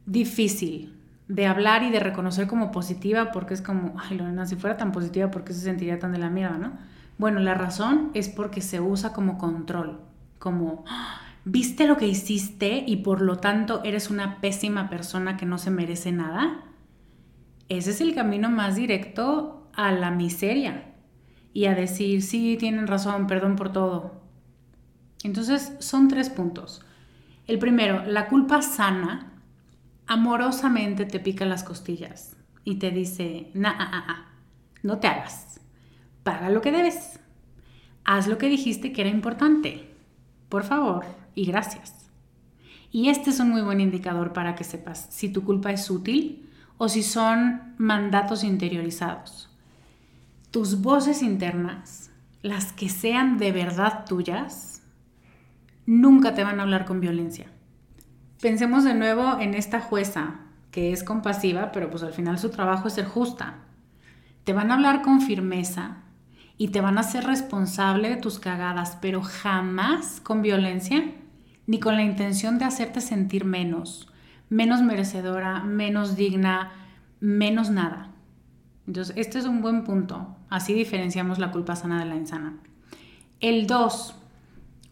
difícil 0.05 0.95
de 1.27 1.47
hablar 1.47 1.83
y 1.83 1.89
de 1.89 1.99
reconocer 1.99 2.47
como 2.47 2.71
positiva, 2.71 3.31
porque 3.31 3.53
es 3.53 3.61
como, 3.61 3.95
ay, 3.99 4.17
Lorena, 4.17 4.45
si 4.45 4.55
fuera 4.55 4.77
tan 4.77 4.91
positiva, 4.91 5.31
¿por 5.31 5.43
qué 5.43 5.53
se 5.53 5.61
sentiría 5.61 5.99
tan 5.99 6.11
de 6.11 6.19
la 6.19 6.29
mierda, 6.29 6.57
no? 6.57 6.73
Bueno, 7.17 7.39
la 7.39 7.53
razón 7.53 8.11
es 8.13 8.29
porque 8.29 8.61
se 8.61 8.81
usa 8.81 9.13
como 9.13 9.37
control, 9.37 10.01
como 10.37 10.83
ah, 10.87 11.21
viste 11.45 11.87
lo 11.87 11.97
que 11.97 12.07
hiciste 12.07 12.83
y 12.85 12.97
por 12.97 13.21
lo 13.21 13.37
tanto 13.37 13.81
eres 13.83 14.09
una 14.09 14.41
pésima 14.41 14.89
persona 14.89 15.37
que 15.37 15.45
no 15.45 15.57
se 15.57 15.71
merece 15.71 16.11
nada. 16.11 16.63
Ese 17.69 17.91
es 17.91 18.01
el 18.01 18.13
camino 18.13 18.49
más 18.49 18.75
directo 18.75 19.69
a 19.73 19.91
la 19.91 20.11
miseria 20.11 20.93
y 21.53 21.65
a 21.65 21.73
decir, 21.73 22.21
sí, 22.21 22.57
tienen 22.59 22.85
razón, 22.85 23.27
perdón 23.27 23.55
por 23.55 23.71
todo. 23.71 24.21
Entonces, 25.23 25.73
son 25.79 26.07
tres 26.09 26.29
puntos. 26.29 26.85
El 27.47 27.59
primero, 27.59 28.03
la 28.05 28.27
culpa 28.27 28.61
sana 28.61 29.34
amorosamente 30.07 31.05
te 31.05 31.19
pica 31.19 31.45
las 31.45 31.63
costillas 31.63 32.35
y 32.63 32.75
te 32.75 32.91
dice, 32.91 33.51
nah, 33.53 33.75
ah, 33.77 34.05
ah, 34.07 34.25
no 34.83 34.99
te 34.99 35.07
hagas 35.07 35.55
paga 36.25 36.49
lo 36.49 36.59
que 36.59 36.71
debes. 36.71 37.19
Haz 38.03 38.27
lo 38.27 38.37
que 38.37 38.49
dijiste 38.49 38.91
que 38.91 39.01
era 39.01 39.09
importante. 39.11 39.95
Por 40.49 40.63
favor 40.63 41.05
y 41.35 41.45
gracias. 41.45 42.09
Y 42.91 43.09
este 43.09 43.29
es 43.29 43.39
un 43.39 43.51
muy 43.51 43.61
buen 43.61 43.79
indicador 43.79 44.33
para 44.33 44.55
que 44.55 44.63
sepas 44.63 45.07
si 45.11 45.29
tu 45.29 45.43
culpa 45.43 45.71
es 45.71 45.89
útil 45.89 46.49
o 46.77 46.89
si 46.89 47.03
son 47.03 47.75
mandatos 47.77 48.43
interiorizados. 48.43 49.49
Tus 50.49 50.81
voces 50.81 51.21
internas, 51.21 52.09
las 52.41 52.73
que 52.73 52.89
sean 52.89 53.37
de 53.37 53.51
verdad 53.51 54.05
tuyas, 54.05 54.81
nunca 55.85 56.33
te 56.33 56.43
van 56.43 56.59
a 56.59 56.63
hablar 56.63 56.85
con 56.85 57.01
violencia. 57.01 57.51
Pensemos 58.41 58.83
de 58.83 58.93
nuevo 58.93 59.39
en 59.39 59.53
esta 59.53 59.81
jueza 59.81 60.39
que 60.71 60.91
es 60.91 61.03
compasiva, 61.03 61.71
pero 61.71 61.89
pues 61.89 62.03
al 62.03 62.13
final 62.13 62.37
su 62.37 62.49
trabajo 62.49 62.87
es 62.87 62.95
ser 62.95 63.05
justa. 63.05 63.55
Te 64.43 64.53
van 64.53 64.71
a 64.71 64.75
hablar 64.75 65.01
con 65.01 65.21
firmeza, 65.21 66.05
y 66.57 66.69
te 66.69 66.81
van 66.81 66.97
a 66.97 67.01
hacer 67.01 67.25
responsable 67.25 68.09
de 68.09 68.17
tus 68.17 68.39
cagadas, 68.39 68.97
pero 69.01 69.21
jamás 69.21 70.21
con 70.21 70.41
violencia 70.41 71.03
ni 71.67 71.79
con 71.79 71.95
la 71.95 72.03
intención 72.03 72.57
de 72.59 72.65
hacerte 72.65 73.01
sentir 73.01 73.43
menos, 73.43 74.07
menos 74.49 74.81
merecedora, 74.81 75.61
menos 75.63 76.15
digna, 76.15 76.71
menos 77.19 77.71
nada. 77.71 78.11
Entonces, 78.87 79.15
este 79.17 79.39
es 79.39 79.45
un 79.45 79.61
buen 79.61 79.83
punto. 79.83 80.35
Así 80.49 80.73
diferenciamos 80.73 81.39
la 81.39 81.51
culpa 81.51 81.75
sana 81.75 81.99
de 81.99 82.05
la 82.05 82.15
insana. 82.15 82.57
El 83.39 83.65
2. 83.65 84.15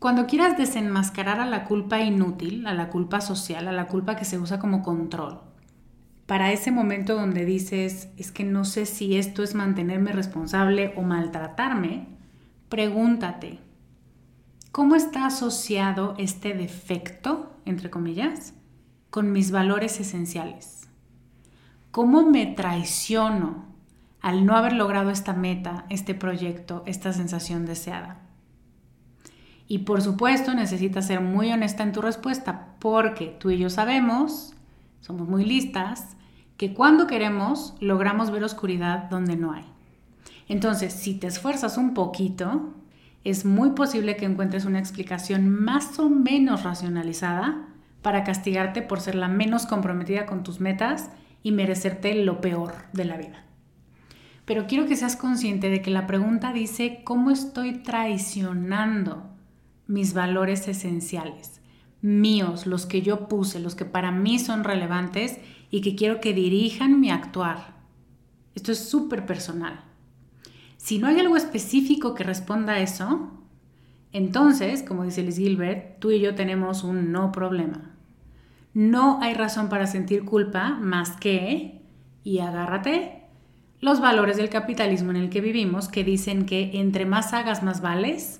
Cuando 0.03 0.27
quieras 0.27 0.57
desenmascarar 0.57 1.39
a 1.39 1.45
la 1.45 1.63
culpa 1.63 2.01
inútil, 2.01 2.67
a 2.67 2.74
la 2.74 2.89
culpa 2.89 3.22
social, 3.22 3.69
a 3.69 3.72
la 3.72 3.88
culpa 3.88 4.17
que 4.17 4.25
se 4.25 4.38
usa 4.38 4.60
como 4.60 4.83
control, 4.83 5.39
para 6.25 6.51
ese 6.51 6.72
momento 6.72 7.15
donde 7.15 7.45
dices, 7.45 8.10
es 8.17 8.33
que 8.33 8.43
no 8.43 8.65
sé 8.65 8.86
si 8.86 9.15
esto 9.15 9.43
es 9.43 9.55
mantenerme 9.55 10.12
responsable 10.12 10.93
o 10.98 11.03
maltratarme, 11.03 12.10
pregúntate, 12.67 13.62
¿cómo 14.74 14.95
está 14.95 15.25
asociado 15.25 16.15
este 16.17 16.53
defecto, 16.53 17.55
entre 17.63 17.89
comillas, 17.89 18.55
con 19.10 19.31
mis 19.31 19.51
valores 19.51 20.01
esenciales? 20.01 20.89
¿Cómo 21.91 22.29
me 22.29 22.45
traiciono 22.45 23.67
al 24.19 24.45
no 24.45 24.57
haber 24.57 24.74
logrado 24.74 25.12
esta 25.12 25.31
meta, 25.31 25.86
este 25.88 26.13
proyecto, 26.13 26.83
esta 26.86 27.13
sensación 27.13 27.65
deseada? 27.65 28.23
Y 29.74 29.80
por 29.80 30.03
supuesto 30.03 30.53
necesitas 30.53 31.08
ser 31.08 31.20
muy 31.20 31.51
honesta 31.51 31.82
en 31.82 31.94
tu 31.94 32.03
respuesta 32.03 32.75
porque 32.77 33.36
tú 33.39 33.50
y 33.50 33.58
yo 33.58 33.72
sabemos 33.72 34.53
somos 35.01 35.27
muy 35.27 35.46
listas, 35.46 36.15
que 36.58 36.75
cuando 36.75 37.08
queremos 37.08 37.74
logramos 37.80 38.30
ver 38.30 38.44
oscuridad 38.44 39.10
donde 39.10 39.36
no 39.36 39.51
hay. 39.51 39.65
Entonces, 40.48 40.94
si 40.94 41.15
te 41.15 41.25
esfuerzas 41.25 41.80
un 41.80 41.96
poquito, 41.96 42.75
es 43.24 43.46
muy 43.46 43.72
posible 43.72 44.15
que 44.15 44.25
encuentres 44.25 44.65
una 44.65 44.77
explicación 44.77 45.50
más 45.50 45.98
o 45.98 46.08
menos 46.08 46.62
racionalizada 46.62 47.65
para 48.03 48.24
castigarte 48.24 48.84
por 48.84 49.01
ser 49.01 49.15
la 49.15 49.27
menos 49.27 49.65
comprometida 49.65 50.27
con 50.27 50.44
tus 50.44 50.60
metas 50.60 51.10
y 51.42 51.51
merecerte 51.51 52.13
lo 52.13 52.42
peor 52.42 52.75
de 52.94 53.06
la 53.06 53.18
vida. 53.18 53.44
Pero 54.46 54.68
quiero 54.68 54.86
que 54.86 54.96
seas 54.96 55.15
consciente 55.15 55.72
de 55.72 55.82
que 55.82 55.89
la 55.89 56.06
pregunta 56.06 56.53
dice, 56.53 57.01
¿cómo 57.03 57.32
estoy 57.32 57.80
traicionando 57.80 59.33
mis 59.88 60.13
valores 60.13 60.68
esenciales? 60.68 61.62
Míos, 62.02 62.66
los 62.68 62.86
que 62.86 63.02
yo 63.02 63.28
puse, 63.28 63.60
los 63.60 63.75
que 63.75 63.86
para 63.86 64.12
mí 64.12 64.40
son 64.40 64.63
relevantes 64.63 65.40
y 65.72 65.82
que 65.82 65.96
quiero 65.96 66.20
que 66.20 66.34
dirijan 66.34 67.00
mi 67.00 67.10
actuar. 67.10 67.75
Esto 68.56 68.72
es 68.72 68.80
súper 68.80 69.25
personal. 69.25 69.84
Si 70.78 71.00
no 71.00 71.08
hay 71.08 71.20
algo 71.20 71.38
específico 71.38 72.13
que 72.13 72.24
responda 72.24 72.74
a 72.74 72.80
eso, 72.80 73.32
entonces, 74.12 74.84
como 74.84 75.04
dice 75.04 75.24
Liz 75.24 75.38
Gilbert, 75.38 76.00
tú 76.00 76.12
y 76.12 76.20
yo 76.20 76.36
tenemos 76.36 76.84
un 76.84 77.12
no 77.12 77.32
problema. 77.32 77.96
No 78.74 79.20
hay 79.22 79.34
razón 79.34 79.70
para 79.70 79.88
sentir 79.88 80.25
culpa 80.25 80.78
más 80.80 81.12
que, 81.12 81.82
y 82.24 82.40
agárrate, 82.40 83.24
los 83.82 84.00
valores 84.00 84.38
del 84.38 84.50
capitalismo 84.50 85.12
en 85.12 85.18
el 85.18 85.30
que 85.30 85.42
vivimos 85.42 85.90
que 85.90 86.04
dicen 86.04 86.46
que 86.46 86.72
entre 86.80 87.06
más 87.06 87.34
hagas 87.34 87.63
más 87.63 87.82
vales, 87.82 88.40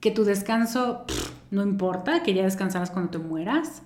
que 0.00 0.10
tu 0.10 0.24
descanso 0.24 1.04
no 1.50 1.62
importa, 1.62 2.22
que 2.22 2.34
ya 2.34 2.42
descansarás 2.42 2.90
cuando 2.90 3.10
te 3.10 3.18
mueras, 3.18 3.82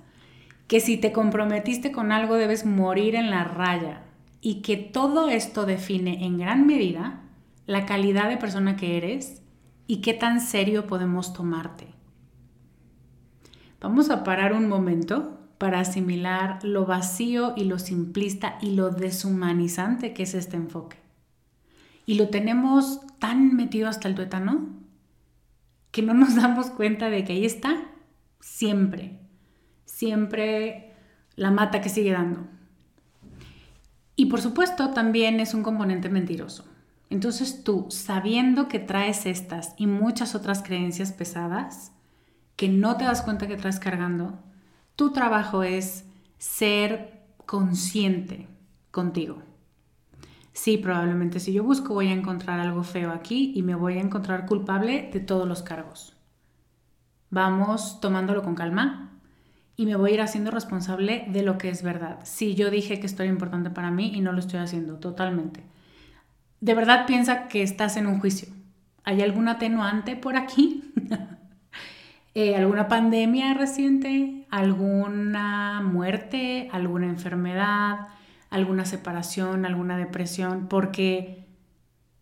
que 0.67 0.81
si 0.81 0.97
te 0.97 1.13
comprometiste 1.13 1.93
con 1.93 2.13
algo 2.13 2.37
debes 2.37 2.65
morir 2.65 3.15
en 3.15 3.31
la 3.31 3.45
raya 3.45 4.03
y 4.41 4.63
que 4.63 4.77
todo 4.77 5.29
esto 5.29 5.67
define 5.67 6.25
en 6.25 6.39
gran 6.39 6.67
medida 6.67 7.21
la 7.67 7.87
calidad 7.87 8.29
de 8.29 8.37
persona 8.37 8.77
que 8.77 8.97
eres 8.97 9.43
y 9.87 10.01
qué 10.01 10.15
tan 10.15 10.41
serio 10.41 10.87
podemos 10.87 11.33
tomarte. 11.33 11.89
Vamos 13.81 14.11
a 14.11 14.25
parar 14.25 14.53
un 14.53 14.69
momento 14.69 15.39
para 15.59 15.81
asimilar 15.81 16.59
lo 16.63 16.87
vacío 16.87 17.55
y 17.57 17.65
lo 17.65 17.79
simplista 17.79 18.57
y 18.61 18.75
lo 18.75 18.91
deshumanizante 18.91 20.15
que 20.15 20.23
es 20.23 20.35
este 20.35 20.57
enfoque. 20.57 20.97
Y 22.07 22.15
lo 22.15 22.29
tenemos 22.29 23.01
tan 23.19 23.55
metido 23.55 23.89
hasta 23.89 24.09
el 24.09 24.15
tuétano 24.15 24.80
que 25.91 26.03
no 26.03 26.15
nos 26.15 26.35
damos 26.37 26.67
cuenta 26.71 27.11
de 27.11 27.25
que 27.25 27.35
ahí 27.35 27.45
está 27.45 27.77
siempre, 28.41 29.19
siempre 29.85 30.95
la 31.37 31.51
mata 31.51 31.81
que 31.81 31.89
sigue 31.89 32.13
dando. 32.13 32.47
Y 34.17 34.27
por 34.27 34.41
supuesto 34.41 34.91
también 34.91 35.41
es 35.41 35.55
un 35.55 35.63
componente 35.63 36.09
mentiroso. 36.09 36.67
Entonces 37.09 37.65
tú, 37.65 37.87
sabiendo 37.91 38.69
que 38.69 38.79
traes 38.79 39.27
estas 39.27 39.75
y 39.77 39.87
muchas 39.87 40.35
otras 40.35 40.63
creencias 40.63 41.13
pesadas, 41.13 41.93
que 42.55 42.69
no 42.69 42.97
te 42.97 43.05
das 43.05 43.23
cuenta 43.23 43.49
que 43.49 43.57
traes 43.57 43.81
cargando, 43.81 44.39
tu 44.95 45.13
trabajo 45.13 45.63
es 45.63 46.05
ser 46.39 47.23
consciente 47.47 48.47
contigo. 48.91 49.43
Sí, 50.53 50.79
probablemente 50.79 51.41
si 51.41 51.53
yo 51.53 51.65
busco 51.65 51.95
voy 51.95 52.09
a 52.09 52.13
encontrar 52.13 52.61
algo 52.61 52.83
feo 52.83 53.11
aquí 53.13 53.53
y 53.55 53.63
me 53.63 53.75
voy 53.75 53.99
a 53.99 54.01
encontrar 54.01 54.47
culpable 54.47 55.09
de 55.13 55.21
todos 55.21 55.47
los 55.47 55.63
cargos. 55.63 56.17
Vamos 57.31 58.01
tomándolo 58.01 58.43
con 58.43 58.55
calma 58.55 59.11
y 59.77 59.87
me 59.87 59.97
voy 59.97 60.11
a 60.11 60.15
ir 60.15 60.21
haciendo 60.21 60.51
responsable 60.51 61.25
de 61.29 61.43
lo 61.43 61.57
que 61.57 61.69
es 61.69 61.83
verdad. 61.83 62.19
Sí, 62.25 62.55
yo 62.55 62.71
dije 62.71 62.99
que 62.99 63.07
esto 63.07 63.23
era 63.23 63.33
importante 63.33 63.71
para 63.71 63.91
mí 63.91 64.13
y 64.15 64.21
no 64.21 64.33
lo 64.33 64.41
estoy 64.41 64.59
haciendo 64.59 64.99
totalmente. 64.99 65.63
De 66.61 66.75
verdad 66.75 67.07
piensa 67.07 67.49
que 67.49 67.63
estás 67.63 67.97
en 67.97 68.07
un 68.07 68.21
juicio. 68.21 68.49
¿Hay 69.05 69.23
algún 69.23 69.49
atenuante 69.49 70.17
por 70.17 70.37
aquí? 70.37 70.85
Eh, 72.33 72.55
alguna 72.55 72.87
pandemia 72.87 73.55
reciente, 73.55 74.47
alguna 74.51 75.81
muerte, 75.83 76.69
alguna 76.71 77.07
enfermedad, 77.07 78.07
alguna 78.51 78.85
separación, 78.85 79.65
alguna 79.65 79.97
depresión, 79.97 80.67
porque 80.69 81.47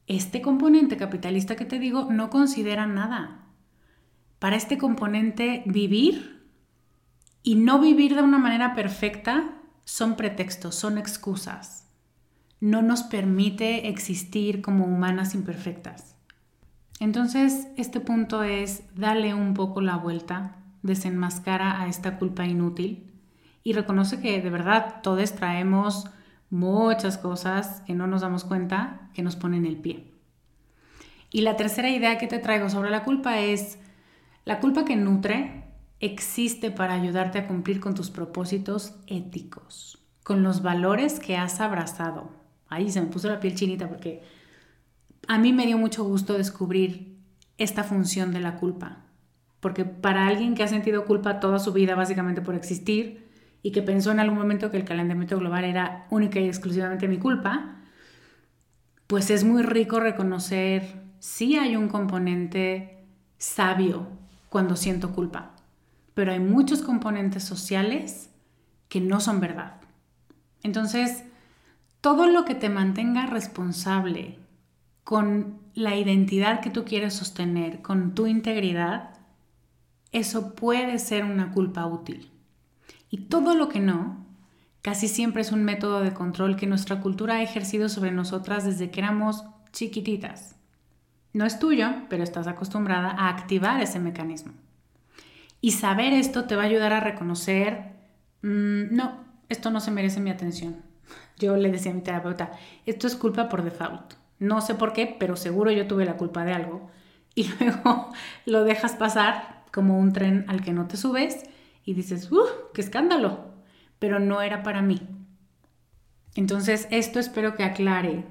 este 0.07 0.41
componente 0.41 0.97
capitalista 0.97 1.57
que 1.57 1.65
te 1.65 1.79
digo 1.79 2.09
no 2.11 2.31
considera 2.31 2.87
nada. 2.87 3.47
Para 4.39 4.57
este 4.57 4.79
componente 4.79 5.63
vivir 5.67 6.47
y 7.43 7.57
no 7.57 7.81
vivir 7.81 8.15
de 8.15 8.23
una 8.23 8.39
manera 8.39 8.75
perfecta 8.75 9.55
son 9.85 10.17
pretextos, 10.17 10.75
son 10.75 10.99
excusas. 10.99 11.89
No 12.61 12.83
nos 12.83 13.03
permite 13.05 13.89
existir 13.89 14.61
como 14.61 14.85
humanas 14.85 15.35
imperfectas. 15.35 16.15
Entonces, 17.01 17.69
este 17.77 18.01
punto 18.01 18.43
es 18.43 18.83
darle 18.95 19.33
un 19.33 19.55
poco 19.55 19.81
la 19.81 19.97
vuelta, 19.97 20.57
desenmascara 20.83 21.81
a 21.81 21.89
esta 21.89 22.19
culpa 22.19 22.45
inútil 22.45 23.13
y 23.63 23.73
reconoce 23.73 24.21
que 24.21 24.41
de 24.41 24.51
verdad 24.51 25.01
todos 25.03 25.33
traemos 25.35 26.11
muchas 26.51 27.19
cosas 27.19 27.83
que 27.87 27.95
no 27.95 28.07
nos 28.07 28.23
damos 28.23 28.45
cuenta 28.45 29.11
que 29.15 29.23
nos 29.23 29.37
ponen 29.37 29.67
el 29.67 29.77
pie. 29.77 30.13
Y 31.31 31.43
la 31.43 31.57
tercera 31.57 31.91
idea 31.91 32.19
que 32.19 32.27
te 32.27 32.39
traigo 32.39 32.71
sobre 32.71 32.91
la 32.91 33.05
culpa 33.05 33.39
es, 33.41 33.79
la 34.45 34.61
culpa 34.61 34.85
que 34.85 34.97
nutre 34.97 35.65
existe 36.01 36.71
para 36.71 36.95
ayudarte 36.95 37.39
a 37.39 37.47
cumplir 37.47 37.81
con 37.81 37.95
tus 37.95 38.11
propósitos 38.11 38.95
éticos, 39.07 39.99
con 40.23 40.43
los 40.43 40.63
valores 40.63 41.21
que 41.21 41.37
has 41.37 41.61
abrazado. 41.61 42.31
Ahí 42.69 42.91
se 42.91 43.01
me 43.01 43.09
puso 43.09 43.29
la 43.29 43.41
piel 43.41 43.55
chinita 43.55 43.89
porque 43.89 44.23
a 45.27 45.39
mí 45.39 45.53
me 45.53 45.67
dio 45.67 45.77
mucho 45.77 46.05
gusto 46.05 46.35
descubrir 46.35 47.19
esta 47.59 47.85
función 47.85 48.33
de 48.33 48.41
la 48.41 48.57
culpa, 48.57 49.05
porque 49.61 49.85
para 49.85 50.29
alguien 50.29 50.55
que 50.55 50.63
ha 50.63 50.69
sentido 50.69 51.05
culpa 51.05 51.41
toda 51.41 51.59
su 51.59 51.73
vida 51.73 51.95
básicamente 51.95 52.41
por 52.41 52.55
existir 52.55 53.28
y 53.63 53.73
que 53.73 53.83
pensó 53.83 54.11
en 54.13 54.21
algún 54.21 54.39
momento 54.39 54.71
que 54.71 54.77
el 54.77 54.85
calentamiento 54.85 55.39
global 55.39 55.65
era 55.65 56.07
única 56.11 56.41
y 56.41 56.47
exclusivamente 56.47 57.09
mi 57.09 57.19
culpa, 57.19 57.77
pues 59.07 59.31
es 59.31 59.45
muy 59.45 59.63
rico 59.63 60.01
reconocer 60.01 61.03
si 61.19 61.57
hay 61.57 61.77
un 61.77 61.89
componente 61.89 63.05
sabio 63.39 64.07
cuando 64.49 64.77
siento 64.77 65.13
culpa, 65.13 65.53
pero 66.15 66.33
hay 66.33 66.41
muchos 66.41 66.83
componentes 66.83 67.43
sociales 67.43 68.31
que 68.89 69.01
no 69.01 69.21
son 69.21 69.41
verdad. 69.41 69.81
Entonces, 70.63 71.25
todo 72.01 72.27
lo 72.27 72.45
que 72.45 72.55
te 72.55 72.69
mantenga 72.69 73.27
responsable 73.27 74.39
con 75.05 75.59
la 75.75 75.97
identidad 75.97 76.61
que 76.61 76.71
tú 76.71 76.85
quieres 76.85 77.15
sostener, 77.15 77.83
con 77.83 78.15
tu 78.15 78.27
integridad, 78.27 79.11
eso 80.13 80.55
puede 80.55 80.99
ser 80.99 81.25
una 81.25 81.53
culpa 81.53 81.87
útil. 81.87 82.31
Y 83.11 83.23
todo 83.29 83.55
lo 83.55 83.69
que 83.69 83.81
no, 83.81 84.27
casi 84.83 85.09
siempre 85.09 85.43
es 85.43 85.53
un 85.53 85.65
método 85.65 86.01
de 86.01 86.13
control 86.13 86.57
que 86.57 86.67
nuestra 86.67 87.01
cultura 87.01 87.37
ha 87.37 87.43
ejercido 87.43 87.89
sobre 87.89 88.11
nosotras 88.11 88.65
desde 88.65 88.91
que 88.91 89.01
éramos 89.01 89.45
chiquititas. 89.73 90.57
No 91.33 91.45
es 91.45 91.59
tuyo, 91.59 91.89
pero 92.09 92.23
estás 92.23 92.47
acostumbrada 92.47 93.11
a 93.11 93.29
activar 93.29 93.81
ese 93.81 93.99
mecanismo. 93.99 94.53
Y 95.61 95.73
saber 95.73 96.13
esto 96.13 96.45
te 96.45 96.57
va 96.57 96.63
a 96.63 96.67
ayudar 96.67 96.93
a 96.93 97.01
reconocer, 97.01 97.93
mm, 98.43 98.95
no, 98.95 99.25
esto 99.49 99.71
no 99.71 99.81
se 99.81 99.91
merece 99.91 100.21
mi 100.21 100.31
atención. 100.31 100.83
Yo 101.39 101.57
le 101.57 101.71
decía 101.71 101.93
a 101.93 101.95
mi 101.95 102.03
terapeuta, 102.03 102.53
esto 102.87 103.07
es 103.07 103.17
culpa 103.17 103.49
por 103.49 103.63
default. 103.63 104.15
No 104.39 104.61
sé 104.61 104.75
por 104.75 104.93
qué, 104.93 105.17
pero 105.19 105.35
seguro 105.35 105.73
yo 105.73 105.89
tuve 105.89 106.05
la 106.05 106.17
culpa 106.17 106.45
de 106.45 106.53
algo. 106.53 106.91
Y 107.35 107.49
luego 107.61 108.13
lo 108.47 108.65
dejas 108.65 108.97
pasar 108.97 109.63
como 109.73 109.97
un 109.97 110.13
tren 110.13 110.45
al 110.49 110.61
que 110.61 110.73
no 110.73 110.89
te 110.89 110.97
subes 110.97 111.45
y 111.89 111.95
dices, 111.95 112.31
¡uh, 112.31 112.45
qué 112.75 112.83
escándalo! 112.83 113.47
Pero 113.99 114.21
no 114.21 114.43
era 114.43 114.63
para 114.63 114.83
mí. 114.83 115.01
Entonces, 116.35 116.87
esto 116.91 117.19
espero 117.19 117.55
que 117.55 117.65
aclare 117.65 118.27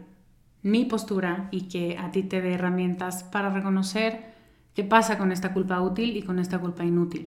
mi 0.62 0.86
postura 0.86 1.48
y 1.50 1.68
que 1.68 1.98
a 1.98 2.12
ti 2.12 2.22
te 2.22 2.40
dé 2.40 2.54
herramientas 2.54 3.24
para 3.24 3.50
reconocer 3.50 4.36
qué 4.76 4.84
pasa 4.84 5.18
con 5.18 5.32
esta 5.32 5.54
culpa 5.54 5.82
útil 5.82 6.16
y 6.18 6.22
con 6.22 6.38
esta 6.38 6.60
culpa 6.60 6.86
inútil. 6.86 7.26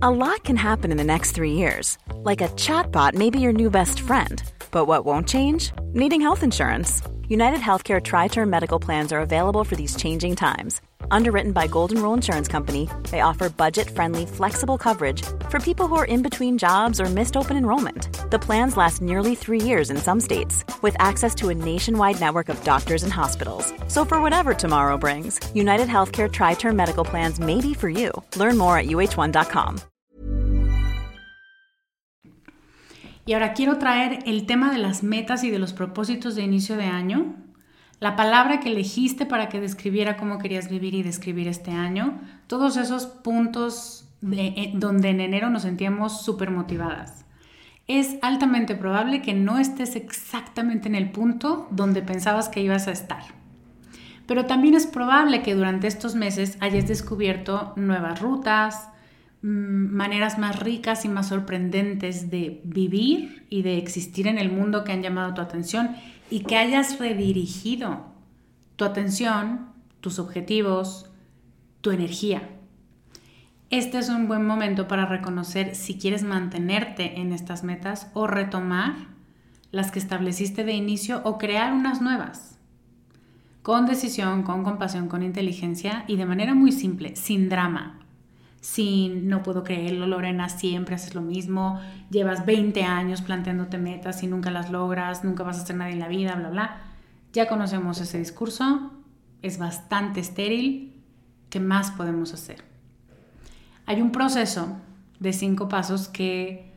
A 0.00 0.10
lot 0.10 0.42
can 0.42 0.56
happen 0.56 0.90
in 0.90 0.96
the 0.96 1.04
next 1.04 1.32
three 1.32 1.52
years. 1.52 1.98
Like 2.24 2.40
a 2.40 2.48
chatbot 2.56 3.12
may 3.12 3.28
be 3.28 3.40
your 3.40 3.52
new 3.52 3.68
best 3.68 4.00
friend. 4.00 4.42
But 4.70 4.86
what 4.86 5.04
won't 5.04 5.28
change? 5.28 5.70
Needing 5.92 6.22
health 6.22 6.42
insurance. 6.42 7.02
United 7.28 7.60
Healthcare 7.60 8.02
Tri 8.02 8.28
Term 8.28 8.48
Medical 8.48 8.80
Plans 8.80 9.12
are 9.12 9.20
available 9.20 9.64
for 9.64 9.76
these 9.76 9.94
changing 9.96 10.34
times. 10.34 10.80
Underwritten 11.12 11.52
by 11.52 11.66
Golden 11.66 12.02
Rule 12.02 12.14
Insurance 12.14 12.48
Company, 12.48 12.88
they 13.10 13.20
offer 13.20 13.48
budget 13.50 13.88
friendly, 13.90 14.24
flexible 14.26 14.78
coverage 14.78 15.22
for 15.50 15.60
people 15.60 15.86
who 15.86 15.94
are 15.96 16.06
in 16.06 16.22
between 16.22 16.56
jobs 16.58 17.00
or 17.00 17.04
missed 17.04 17.36
open 17.36 17.56
enrollment. 17.56 18.30
The 18.30 18.38
plans 18.38 18.78
last 18.78 19.02
nearly 19.02 19.34
three 19.34 19.60
years 19.60 19.90
in 19.90 19.98
some 19.98 20.20
states, 20.20 20.64
with 20.80 20.96
access 20.98 21.34
to 21.36 21.50
a 21.50 21.54
nationwide 21.54 22.18
network 22.18 22.48
of 22.48 22.64
doctors 22.64 23.02
and 23.02 23.12
hospitals. 23.12 23.72
So, 23.88 24.04
for 24.06 24.20
whatever 24.22 24.54
tomorrow 24.54 24.96
brings, 24.98 25.38
United 25.54 25.86
Healthcare 25.86 26.32
Tri 26.32 26.54
Term 26.54 26.76
Medical 26.76 27.04
Plans 27.04 27.38
may 27.38 27.60
be 27.60 27.74
for 27.74 27.90
you. 27.90 28.10
Learn 28.36 28.56
more 28.56 28.78
at 28.78 28.86
uh1.com. 28.86 29.80
Y 33.24 33.34
ahora 33.34 33.52
quiero 33.52 33.78
traer 33.78 34.20
el 34.26 34.46
tema 34.46 34.72
de 34.72 34.78
las 34.78 35.04
metas 35.04 35.44
y 35.44 35.50
de 35.50 35.60
los 35.60 35.72
propósitos 35.72 36.34
de 36.34 36.42
inicio 36.42 36.76
de 36.76 36.86
año, 36.86 37.36
la 38.02 38.16
palabra 38.16 38.58
que 38.58 38.68
elegiste 38.68 39.26
para 39.26 39.48
que 39.48 39.60
describiera 39.60 40.16
cómo 40.16 40.38
querías 40.38 40.68
vivir 40.68 40.92
y 40.92 41.04
describir 41.04 41.46
este 41.46 41.70
año, 41.70 42.20
todos 42.48 42.76
esos 42.76 43.06
puntos 43.06 44.08
de, 44.20 44.46
eh, 44.48 44.72
donde 44.74 45.10
en 45.10 45.20
enero 45.20 45.50
nos 45.50 45.62
sentíamos 45.62 46.24
súper 46.24 46.50
motivadas. 46.50 47.24
es 47.86 48.16
altamente 48.22 48.74
probable 48.74 49.22
que 49.22 49.34
no 49.34 49.58
estés 49.58 49.94
exactamente 49.94 50.88
en 50.88 50.96
el 50.96 51.10
punto 51.10 51.68
donde 51.70 52.00
pensabas 52.02 52.48
que 52.48 52.60
ibas 52.60 52.88
a 52.88 52.92
estar. 52.92 53.22
Pero 54.26 54.46
también 54.46 54.74
es 54.74 54.86
probable 54.86 55.42
que 55.42 55.54
durante 55.54 55.86
estos 55.86 56.14
meses 56.14 56.56
hayas 56.60 56.88
descubierto 56.88 57.72
nuevas 57.76 58.20
rutas, 58.20 58.88
mm, 59.42 59.94
maneras 59.94 60.38
más 60.38 60.58
ricas 60.58 61.04
y 61.04 61.08
más 61.08 61.28
sorprendentes 61.28 62.30
de 62.30 62.60
vivir 62.64 63.46
y 63.48 63.62
de 63.62 63.78
existir 63.78 64.26
en 64.26 64.38
el 64.38 64.50
mundo 64.50 64.82
que 64.82 64.92
han 64.92 65.02
llamado 65.02 65.34
tu 65.34 65.40
atención 65.40 65.96
y 66.32 66.40
que 66.40 66.56
hayas 66.56 66.98
redirigido 66.98 68.06
tu 68.76 68.86
atención, 68.86 69.68
tus 70.00 70.18
objetivos, 70.18 71.10
tu 71.82 71.90
energía. 71.90 72.48
Este 73.68 73.98
es 73.98 74.08
un 74.08 74.28
buen 74.28 74.46
momento 74.46 74.88
para 74.88 75.04
reconocer 75.04 75.74
si 75.74 75.98
quieres 75.98 76.22
mantenerte 76.22 77.20
en 77.20 77.34
estas 77.34 77.64
metas 77.64 78.10
o 78.14 78.26
retomar 78.26 78.94
las 79.72 79.90
que 79.90 79.98
estableciste 79.98 80.64
de 80.64 80.72
inicio 80.72 81.20
o 81.24 81.36
crear 81.36 81.74
unas 81.74 82.00
nuevas. 82.00 82.58
Con 83.60 83.84
decisión, 83.84 84.42
con 84.42 84.64
compasión, 84.64 85.08
con 85.08 85.22
inteligencia 85.22 86.04
y 86.08 86.16
de 86.16 86.24
manera 86.24 86.54
muy 86.54 86.72
simple, 86.72 87.14
sin 87.14 87.50
drama. 87.50 88.01
Sin 88.62 89.28
no 89.28 89.42
puedo 89.42 89.64
creerlo, 89.64 90.06
Lorena, 90.06 90.48
siempre 90.48 90.94
haces 90.94 91.16
lo 91.16 91.20
mismo, 91.20 91.80
llevas 92.10 92.46
20 92.46 92.84
años 92.84 93.20
planteándote 93.20 93.76
metas 93.76 94.22
y 94.22 94.28
nunca 94.28 94.52
las 94.52 94.70
logras, 94.70 95.24
nunca 95.24 95.42
vas 95.42 95.58
a 95.58 95.62
hacer 95.62 95.74
nada 95.74 95.90
en 95.90 95.98
la 95.98 96.06
vida, 96.06 96.36
bla, 96.36 96.48
bla. 96.48 96.80
Ya 97.32 97.48
conocemos 97.48 98.00
ese 98.00 98.18
discurso, 98.18 98.92
es 99.42 99.58
bastante 99.58 100.20
estéril. 100.20 101.02
¿Qué 101.50 101.58
más 101.58 101.90
podemos 101.90 102.34
hacer? 102.34 102.62
Hay 103.84 104.00
un 104.00 104.12
proceso 104.12 104.76
de 105.18 105.32
cinco 105.32 105.68
pasos 105.68 106.06
que 106.06 106.72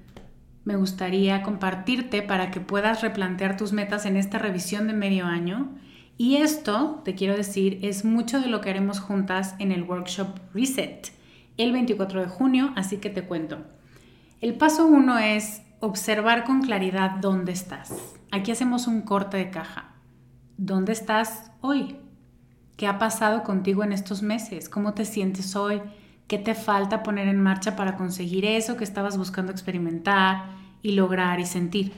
me 0.63 0.77
gustaría 0.77 1.43
compartirte 1.43 2.23
para 2.23 2.49
que 2.49 2.61
puedas 2.61 3.03
replantear 3.03 3.57
tus 3.57 3.73
metas 3.73 4.07
en 4.07 4.17
esta 4.17 4.39
revisión 4.39 4.87
de 4.87 4.93
medio 4.93 5.27
año. 5.27 5.69
Y 6.17 6.37
esto, 6.37 7.03
te 7.05 7.13
quiero 7.13 7.37
decir, 7.37 7.77
es 7.83 8.05
mucho 8.05 8.41
de 8.41 8.47
lo 8.47 8.59
que 8.61 8.71
haremos 8.71 8.99
juntas 8.99 9.53
en 9.59 9.71
el 9.71 9.83
workshop 9.83 10.39
Reset 10.51 11.14
el 11.57 11.71
24 11.71 12.21
de 12.21 12.27
junio, 12.27 12.71
así 12.75 12.97
que 12.97 13.09
te 13.09 13.23
cuento. 13.23 13.57
El 14.41 14.55
paso 14.55 14.85
uno 14.85 15.17
es 15.17 15.61
observar 15.79 16.43
con 16.43 16.61
claridad 16.61 17.17
dónde 17.21 17.51
estás. 17.51 17.93
Aquí 18.31 18.51
hacemos 18.51 18.87
un 18.87 19.01
corte 19.01 19.37
de 19.37 19.49
caja. 19.49 19.95
¿Dónde 20.57 20.93
estás 20.93 21.51
hoy? 21.61 21.97
¿Qué 22.77 22.87
ha 22.87 22.99
pasado 22.99 23.43
contigo 23.43 23.83
en 23.83 23.93
estos 23.93 24.21
meses? 24.21 24.67
¿Cómo 24.67 24.93
te 24.93 25.05
sientes 25.05 25.55
hoy? 25.55 25.81
¿Qué 26.27 26.37
te 26.37 26.55
falta 26.55 27.03
poner 27.03 27.27
en 27.27 27.41
marcha 27.41 27.75
para 27.75 27.95
conseguir 27.95 28.45
eso 28.45 28.75
que 28.75 28.83
estabas 28.83 29.17
buscando 29.17 29.51
experimentar 29.51 30.49
y 30.81 30.91
lograr 30.91 31.39
y 31.39 31.45
sentir? 31.45 31.93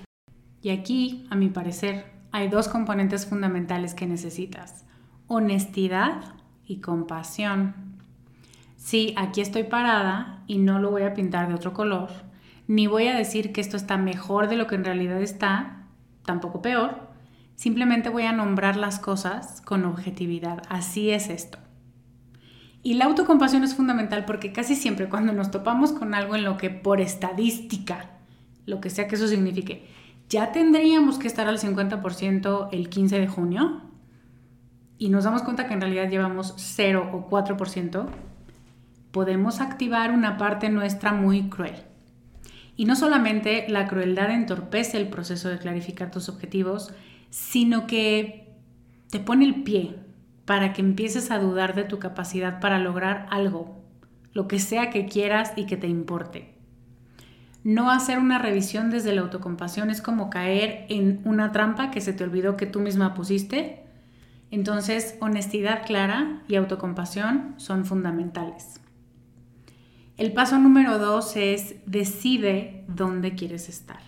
Y 0.61 0.69
aquí, 0.69 1.25
a 1.29 1.35
mi 1.35 1.49
parecer, 1.49 2.05
hay 2.31 2.49
dos 2.49 2.67
componentes 2.67 3.25
fundamentales 3.25 3.93
que 3.93 4.05
necesitas. 4.05 4.85
Honestidad 5.27 6.35
y 6.65 6.81
compasión. 6.81 7.86
Sí, 8.77 9.13
aquí 9.17 9.41
estoy 9.41 9.63
parada 9.63 10.43
y 10.47 10.59
no 10.59 10.79
lo 10.79 10.91
voy 10.91 11.01
a 11.01 11.13
pintar 11.13 11.49
de 11.49 11.55
otro 11.55 11.73
color, 11.73 12.09
ni 12.67 12.87
voy 12.87 13.07
a 13.07 13.17
decir 13.17 13.51
que 13.51 13.59
esto 13.59 13.75
está 13.75 13.97
mejor 13.97 14.47
de 14.47 14.55
lo 14.55 14.67
que 14.67 14.75
en 14.75 14.85
realidad 14.85 15.21
está, 15.21 15.87
tampoco 16.23 16.61
peor. 16.61 17.09
Simplemente 17.55 18.09
voy 18.09 18.23
a 18.23 18.33
nombrar 18.33 18.77
las 18.77 18.99
cosas 18.99 19.61
con 19.61 19.83
objetividad. 19.83 20.61
Así 20.69 21.09
es 21.09 21.29
esto. 21.29 21.57
Y 22.83 22.93
la 22.93 23.05
autocompasión 23.05 23.63
es 23.63 23.75
fundamental 23.75 24.25
porque 24.25 24.53
casi 24.53 24.75
siempre 24.75 25.09
cuando 25.09 25.33
nos 25.33 25.51
topamos 25.51 25.91
con 25.91 26.13
algo 26.13 26.35
en 26.35 26.43
lo 26.43 26.57
que 26.57 26.69
por 26.69 27.01
estadística, 27.01 28.11
lo 28.65 28.79
que 28.79 28.89
sea 28.89 29.07
que 29.07 29.15
eso 29.15 29.27
signifique, 29.27 29.87
ya 30.29 30.51
tendríamos 30.51 31.17
que 31.17 31.27
estar 31.27 31.47
al 31.47 31.57
50% 31.57 32.69
el 32.71 32.89
15 32.89 33.19
de 33.19 33.27
junio 33.27 33.81
y 34.97 35.09
nos 35.09 35.23
damos 35.23 35.41
cuenta 35.41 35.67
que 35.67 35.73
en 35.73 35.81
realidad 35.81 36.09
llevamos 36.09 36.53
0 36.57 37.09
o 37.13 37.29
4%, 37.29 38.05
podemos 39.11 39.61
activar 39.61 40.11
una 40.11 40.37
parte 40.37 40.69
nuestra 40.69 41.13
muy 41.13 41.49
cruel. 41.49 41.75
Y 42.75 42.85
no 42.85 42.95
solamente 42.95 43.65
la 43.69 43.87
crueldad 43.87 44.31
entorpece 44.31 44.97
el 44.97 45.07
proceso 45.07 45.49
de 45.49 45.57
clarificar 45.57 46.11
tus 46.11 46.29
objetivos, 46.29 46.93
sino 47.29 47.87
que 47.87 48.55
te 49.09 49.19
pone 49.19 49.45
el 49.45 49.63
pie 49.63 49.95
para 50.45 50.73
que 50.73 50.81
empieces 50.81 51.31
a 51.31 51.39
dudar 51.39 51.75
de 51.75 51.83
tu 51.83 51.99
capacidad 51.99 52.59
para 52.59 52.79
lograr 52.79 53.27
algo, 53.31 53.83
lo 54.31 54.47
que 54.47 54.59
sea 54.59 54.89
que 54.91 55.05
quieras 55.05 55.53
y 55.55 55.65
que 55.65 55.75
te 55.75 55.87
importe. 55.87 56.53
No 57.63 57.91
hacer 57.91 58.19
una 58.19 58.37
revisión 58.37 58.91
desde 58.91 59.13
la 59.13 59.21
autocompasión 59.21 59.89
es 59.89 60.01
como 60.01 60.29
caer 60.29 60.85
en 60.87 61.19
una 61.25 61.51
trampa 61.51 61.91
que 61.91 61.99
se 61.99 62.13
te 62.13 62.23
olvidó 62.23 62.55
que 62.55 62.65
tú 62.65 62.79
misma 62.79 63.13
pusiste. 63.13 63.83
Entonces, 64.51 65.17
honestidad 65.19 65.85
clara 65.85 66.43
y 66.47 66.55
autocompasión 66.55 67.55
son 67.57 67.83
fundamentales. 67.83 68.79
El 70.17 70.33
paso 70.33 70.57
número 70.57 70.97
dos 70.97 71.35
es 71.35 71.75
decide 71.85 72.83
dónde 72.87 73.35
quieres 73.35 73.69
estar. 73.69 73.99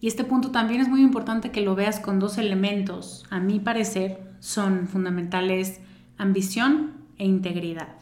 Y 0.00 0.08
este 0.08 0.24
punto 0.24 0.50
también 0.50 0.80
es 0.80 0.88
muy 0.88 1.00
importante 1.00 1.52
que 1.52 1.60
lo 1.60 1.76
veas 1.76 2.00
con 2.00 2.18
dos 2.18 2.38
elementos. 2.38 3.24
A 3.30 3.38
mi 3.38 3.60
parecer, 3.60 4.18
son 4.40 4.88
fundamentales 4.88 5.80
ambición 6.18 6.92
e 7.18 7.24
integridad. 7.24 7.94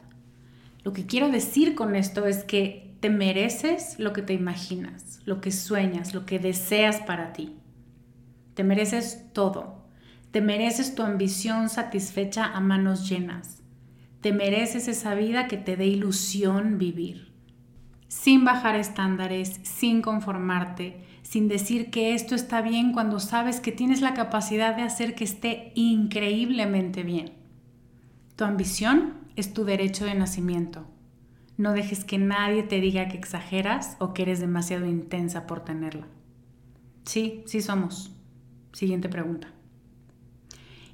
Lo 0.83 0.95
que 0.95 1.05
quiero 1.05 1.29
decir 1.29 1.75
con 1.75 1.95
esto 1.95 2.27
es 2.27 2.43
que 2.43 2.97
te 3.01 3.11
mereces 3.11 3.99
lo 3.99 4.13
que 4.13 4.23
te 4.23 4.33
imaginas, 4.33 5.21
lo 5.27 5.41
que 5.41 5.53
sueñas, 5.53 6.15
lo 6.15 6.25
que 6.25 6.39
deseas 6.39 7.01
para 7.03 7.33
ti. 7.33 7.57
Te 8.55 8.65
mereces 8.65 9.27
todo. 9.35 9.85
Te 10.31 10.41
mereces 10.41 10.95
tu 10.95 11.03
ambición 11.03 11.69
satisfecha 11.69 12.47
a 12.47 12.61
manos 12.61 13.09
llenas. 13.09 13.58
Te 14.21 14.33
mereces 14.33 14.89
esa 14.89 15.15
vida 15.15 15.47
que 15.47 15.57
te 15.57 15.77
dé 15.77 15.87
ilusión 15.87 16.79
vivir. 16.79 17.33
Sin 18.09 18.45
bajar 18.45 18.75
estándares, 18.75 19.61
sin 19.63 20.03
conformarte, 20.03 21.05
sin 21.23 21.47
decir 21.47 21.91
que 21.91 22.15
esto 22.15 22.35
está 22.35 22.63
bien 22.63 22.93
cuando 22.93 23.21
sabes 23.21 23.61
que 23.61 23.71
tienes 23.71 24.01
la 24.01 24.15
capacidad 24.15 24.75
de 24.75 24.83
hacer 24.83 25.15
que 25.15 25.25
esté 25.25 25.73
increíblemente 25.75 27.03
bien. 27.03 27.33
Tu 28.35 28.45
ambición 28.45 29.15
es 29.37 29.53
tu 29.53 29.65
derecho 29.65 30.05
de 30.05 30.15
nacimiento. 30.15 30.87
No 31.57 31.73
dejes 31.73 32.05
que 32.05 32.19
nadie 32.19 32.63
te 32.63 32.81
diga 32.81 33.09
que 33.09 33.17
exageras 33.17 33.97
o 33.99 34.15
que 34.15 34.23
eres 34.23 34.41
demasiado 34.41 34.87
intensa 34.87 35.47
por 35.47 35.65
tenerla. 35.65 36.07
Sí, 37.05 37.43
sí 37.47 37.61
somos. 37.61 38.13
Siguiente 38.73 39.09
pregunta. 39.09 39.49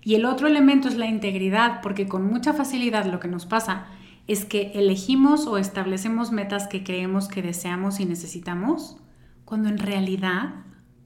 Y 0.05 0.15
el 0.15 0.27
otro 0.27 0.47
elemento 0.47 0.87
es 0.87 0.97
la 0.97 1.07
integridad, 1.07 1.81
porque 1.81 2.07
con 2.07 2.27
mucha 2.27 2.53
facilidad 2.53 3.07
lo 3.07 3.21
que 3.21 3.29
nos 3.29 3.47
pasa 3.47 3.87
es 4.27 4.45
que 4.45 4.73
elegimos 4.75 5.47
o 5.47 5.57
establecemos 5.57 6.31
metas 6.31 6.69
que 6.69 6.85
creemos 6.85 7.27
que 7.27 7.43
deseamos 7.43 8.01
y 8.01 8.05
necesitamos 8.05 8.99
cuando 9.45 9.69
en 9.69 9.79
realidad, 9.79 10.55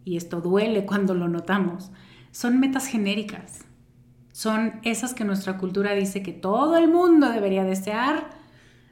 y 0.04 0.16
esto 0.16 0.40
duele 0.40 0.84
cuando 0.84 1.14
lo 1.14 1.28
notamos, 1.28 1.92
son 2.32 2.58
metas 2.58 2.86
genéricas. 2.86 3.64
Son 4.32 4.74
esas 4.82 5.14
que 5.14 5.24
nuestra 5.24 5.58
cultura 5.58 5.94
dice 5.94 6.22
que 6.22 6.32
todo 6.32 6.76
el 6.76 6.88
mundo 6.88 7.30
debería 7.30 7.64
desear. 7.64 8.30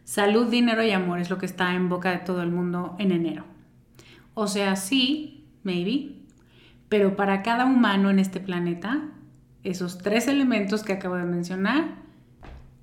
Salud, 0.05 0.49
dinero 0.49 0.85
y 0.85 0.91
amor 0.91 1.21
es 1.21 1.31
lo 1.31 1.39
que 1.39 1.47
está 1.47 1.75
en 1.75 1.89
boca 1.89 2.11
de 2.11 2.19
todo 2.19 2.43
el 2.43 2.51
mundo 2.51 2.97
en 2.99 3.13
enero. 3.13 3.45
O 4.35 4.47
sea, 4.47 4.77
sí, 4.77 5.49
maybe, 5.63 6.23
pero 6.89 7.17
para 7.17 7.43
cada 7.43 7.65
humano 7.65 8.11
en 8.11 8.19
este 8.19 8.41
planeta, 8.41 9.11
esos 9.71 9.99
tres 9.99 10.29
elementos 10.29 10.83
que 10.83 10.93
acabo 10.93 11.17
de 11.17 11.25
mencionar, 11.25 11.97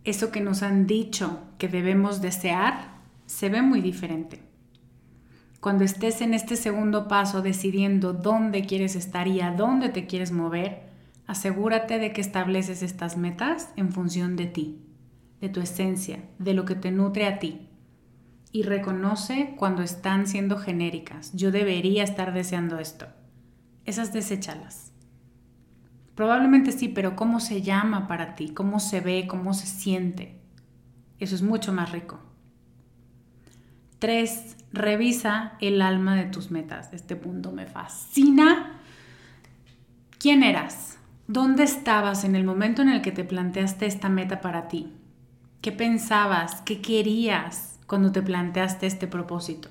eso 0.04 0.32
que 0.32 0.41
nos 0.41 0.63
han 0.63 0.86
dicho 0.86 1.39
que 1.58 1.69
debemos 1.69 2.22
desear, 2.22 2.93
se 3.26 3.50
ve 3.50 3.62
muy 3.62 3.82
diferente. 3.82 4.41
Cuando 5.62 5.86
estés 5.86 6.19
en 6.19 6.34
este 6.34 6.58
segundo 6.58 7.08
paso 7.08 7.41
decidiendo 7.41 8.12
dónde 8.12 8.65
quieres 8.65 8.98
estar 8.98 9.30
y 9.30 9.39
a 9.39 9.52
dónde 9.52 9.88
te 9.88 10.06
quieres 10.08 10.34
mover, 10.34 10.82
asegúrate 11.26 12.00
de 12.00 12.12
que 12.12 12.19
estableces 12.19 12.84
estas 12.84 13.15
metas 13.15 13.69
en 13.78 13.93
función 13.93 14.36
de 14.36 14.48
ti, 14.48 14.82
de 15.39 15.48
tu 15.48 15.62
esencia, 15.62 16.19
de 16.38 16.54
lo 16.54 16.65
que 16.65 16.76
te 16.76 16.91
nutre 16.91 17.26
a 17.26 17.39
ti. 17.39 17.69
Y 18.52 18.63
reconoce 18.63 19.56
cuando 19.58 19.84
están 19.84 20.28
siendo 20.28 20.58
genéricas. 20.58 21.32
Yo 21.34 21.50
debería 21.50 22.04
estar 22.04 22.34
deseando 22.34 22.78
esto. 22.78 23.08
Esas 23.86 24.12
deséchalas. 24.13 24.93
Probablemente 26.15 26.71
sí, 26.71 26.89
pero 26.89 27.15
¿cómo 27.15 27.39
se 27.39 27.62
llama 27.62 28.08
para 28.08 28.36
ti? 28.36 28.49
¿Cómo 28.49 28.80
se 28.80 29.02
ve? 29.02 29.26
¿Cómo 29.28 29.54
se 29.54 29.65
siente? 29.65 30.39
Eso 31.19 31.36
es 31.36 31.41
mucho 31.41 31.73
más 31.73 31.91
rico. 31.91 32.19
Tres, 33.99 34.58
revisa 34.71 35.54
el 35.62 35.82
alma 35.82 36.15
de 36.15 36.26
tus 36.26 36.52
metas. 36.52 36.91
Este 36.93 37.15
punto 37.15 37.52
me 37.52 37.65
fascina. 37.65 38.80
¿Quién 40.19 40.43
eras? 40.43 40.97
¿Dónde 41.28 41.63
estabas 41.63 42.26
en 42.26 42.36
el 42.36 42.43
momento 42.43 42.82
en 42.82 42.89
el 42.89 43.02
que 43.02 43.12
te 43.12 43.23
planteaste 43.23 43.86
esta 43.86 44.10
meta 44.10 44.41
para 44.41 44.67
ti? 44.67 44.93
¿Qué 45.62 45.71
pensabas? 45.71 46.62
¿Qué 46.62 46.82
querías 46.82 47.80
cuando 47.88 48.12
te 48.12 48.21
planteaste 48.21 48.86
este 48.86 49.08
propósito? 49.08 49.69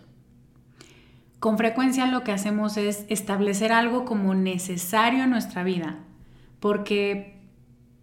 Con 1.39 1.59
frecuencia 1.59 2.07
lo 2.07 2.25
que 2.25 2.33
hacemos 2.33 2.77
es 2.77 3.05
establecer 3.09 3.73
algo 3.73 4.05
como 4.05 4.35
necesario 4.35 5.25
en 5.25 5.31
nuestra 5.31 5.63
vida, 5.63 5.99
porque 6.63 7.41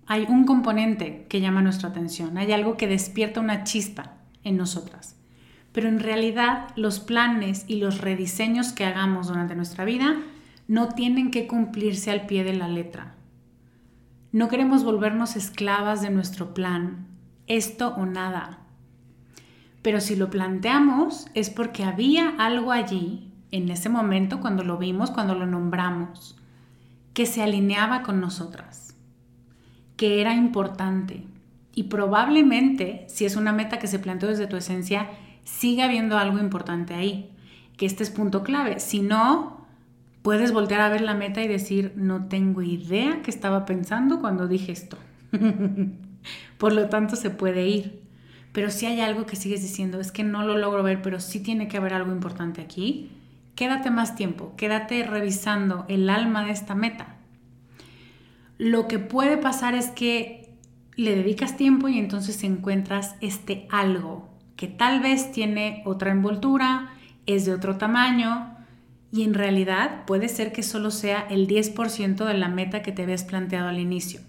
hay 0.06 0.26
un 0.28 0.44
componente 0.44 1.26
que 1.30 1.40
llama 1.40 1.62
nuestra 1.62 1.88
atención, 1.88 2.38
hay 2.38 2.52
algo 2.52 2.76
que 2.76 2.88
despierta 2.88 3.40
una 3.40 3.64
chispa 3.64 4.18
en 4.44 4.58
nosotras. 4.58 5.16
Pero 5.72 5.88
en 5.88 6.02
realidad 6.02 6.68
los 6.76 7.00
planes 7.00 7.64
y 7.68 7.78
los 7.78 8.02
rediseños 8.02 8.74
que 8.74 8.84
hagamos 8.84 9.30
durante 9.30 9.56
nuestra 9.56 9.86
vida 9.86 10.18
no 10.68 10.90
tienen 10.90 11.32
que 11.32 11.48
cumplirse 11.48 12.12
al 12.12 12.26
pie 12.26 12.44
de 12.44 12.54
la 12.54 12.68
letra. 12.68 13.16
No 14.34 14.50
queremos 14.50 14.84
volvernos 14.84 15.38
esclavas 15.38 16.02
de 16.02 16.10
nuestro 16.10 16.54
plan, 16.54 17.08
esto 17.48 17.96
o 17.96 18.06
nada. 18.06 18.60
Pero 19.82 20.02
si 20.02 20.18
lo 20.18 20.30
planteamos 20.30 21.28
es 21.34 21.50
porque 21.50 21.86
había 21.86 22.28
algo 22.38 22.74
allí, 22.74 23.32
en 23.52 23.70
ese 23.70 23.88
momento, 23.88 24.42
cuando 24.42 24.66
lo 24.66 24.78
vimos, 24.78 25.12
cuando 25.12 25.34
lo 25.34 25.46
nombramos, 25.46 26.36
que 27.20 27.26
se 27.26 27.44
alineaba 27.44 28.02
con 28.02 28.22
nosotras, 28.22 28.96
que 29.98 30.22
era 30.22 30.36
importante. 30.36 31.26
Y 31.76 31.84
probablemente, 31.84 33.04
si 33.10 33.26
es 33.26 33.36
una 33.36 33.52
meta 33.52 33.78
que 33.78 33.88
se 33.88 34.00
planteó 34.00 34.30
desde 34.30 34.48
tu 34.48 34.56
esencia, 34.56 35.10
sigue 35.44 35.84
habiendo 35.84 36.18
algo 36.18 36.40
importante 36.40 36.94
ahí, 36.94 37.30
que 37.76 37.86
este 37.86 38.04
es 38.04 38.10
punto 38.10 38.42
clave. 38.42 38.80
Si 38.80 39.02
no, 39.02 39.66
puedes 40.22 40.54
voltear 40.54 40.80
a 40.80 40.88
ver 40.88 41.02
la 41.02 41.14
meta 41.14 41.44
y 41.44 41.50
decir, 41.50 41.92
no 41.98 42.30
tengo 42.30 42.62
idea 42.62 43.22
qué 43.22 43.32
estaba 43.32 43.66
pensando 43.66 44.22
cuando 44.22 44.48
dije 44.48 44.72
esto. 44.72 44.98
Por 46.58 46.72
lo 46.72 46.88
tanto, 46.88 47.18
se 47.18 47.32
puede 47.32 47.68
ir. 47.68 48.02
Pero 48.54 48.72
si 48.72 48.86
hay 48.86 49.02
algo 49.02 49.26
que 49.26 49.36
sigues 49.36 49.62
diciendo, 49.62 50.00
es 50.00 50.14
que 50.14 50.24
no 50.24 50.44
lo 50.44 50.58
logro 50.58 50.84
ver, 50.84 51.02
pero 51.02 51.20
sí 51.20 51.42
tiene 51.42 51.68
que 51.68 51.76
haber 51.76 51.94
algo 51.94 52.14
importante 52.14 52.62
aquí, 52.62 53.12
quédate 53.60 53.92
más 53.92 54.16
tiempo, 54.16 54.54
quédate 54.56 55.04
revisando 55.04 55.84
el 55.90 56.10
alma 56.10 56.46
de 56.46 56.52
esta 56.52 56.76
meta. 56.76 57.18
Lo 58.58 58.88
que 58.88 59.00
puede 59.00 59.36
pasar 59.36 59.76
es 59.76 59.88
que 59.88 60.56
le 60.96 61.14
dedicas 61.14 61.58
tiempo 61.58 61.90
y 61.90 62.00
entonces 62.00 62.42
encuentras 62.46 63.18
este 63.20 63.68
algo 63.70 64.30
que 64.56 64.68
tal 64.68 65.02
vez 65.02 65.34
tiene 65.34 65.84
otra 65.86 66.12
envoltura, 66.12 66.94
es 67.26 67.46
de 67.46 67.52
otro 67.52 67.76
tamaño 67.76 68.56
y 69.12 69.24
en 69.24 69.34
realidad 69.34 70.06
puede 70.06 70.30
ser 70.30 70.54
que 70.54 70.64
solo 70.64 70.90
sea 70.90 71.28
el 71.30 71.46
10% 71.46 72.24
de 72.24 72.34
la 72.36 72.48
meta 72.48 72.82
que 72.82 72.94
te 72.94 73.04
habías 73.04 73.26
planteado 73.26 73.68
al 73.68 73.80
inicio. 73.80 74.22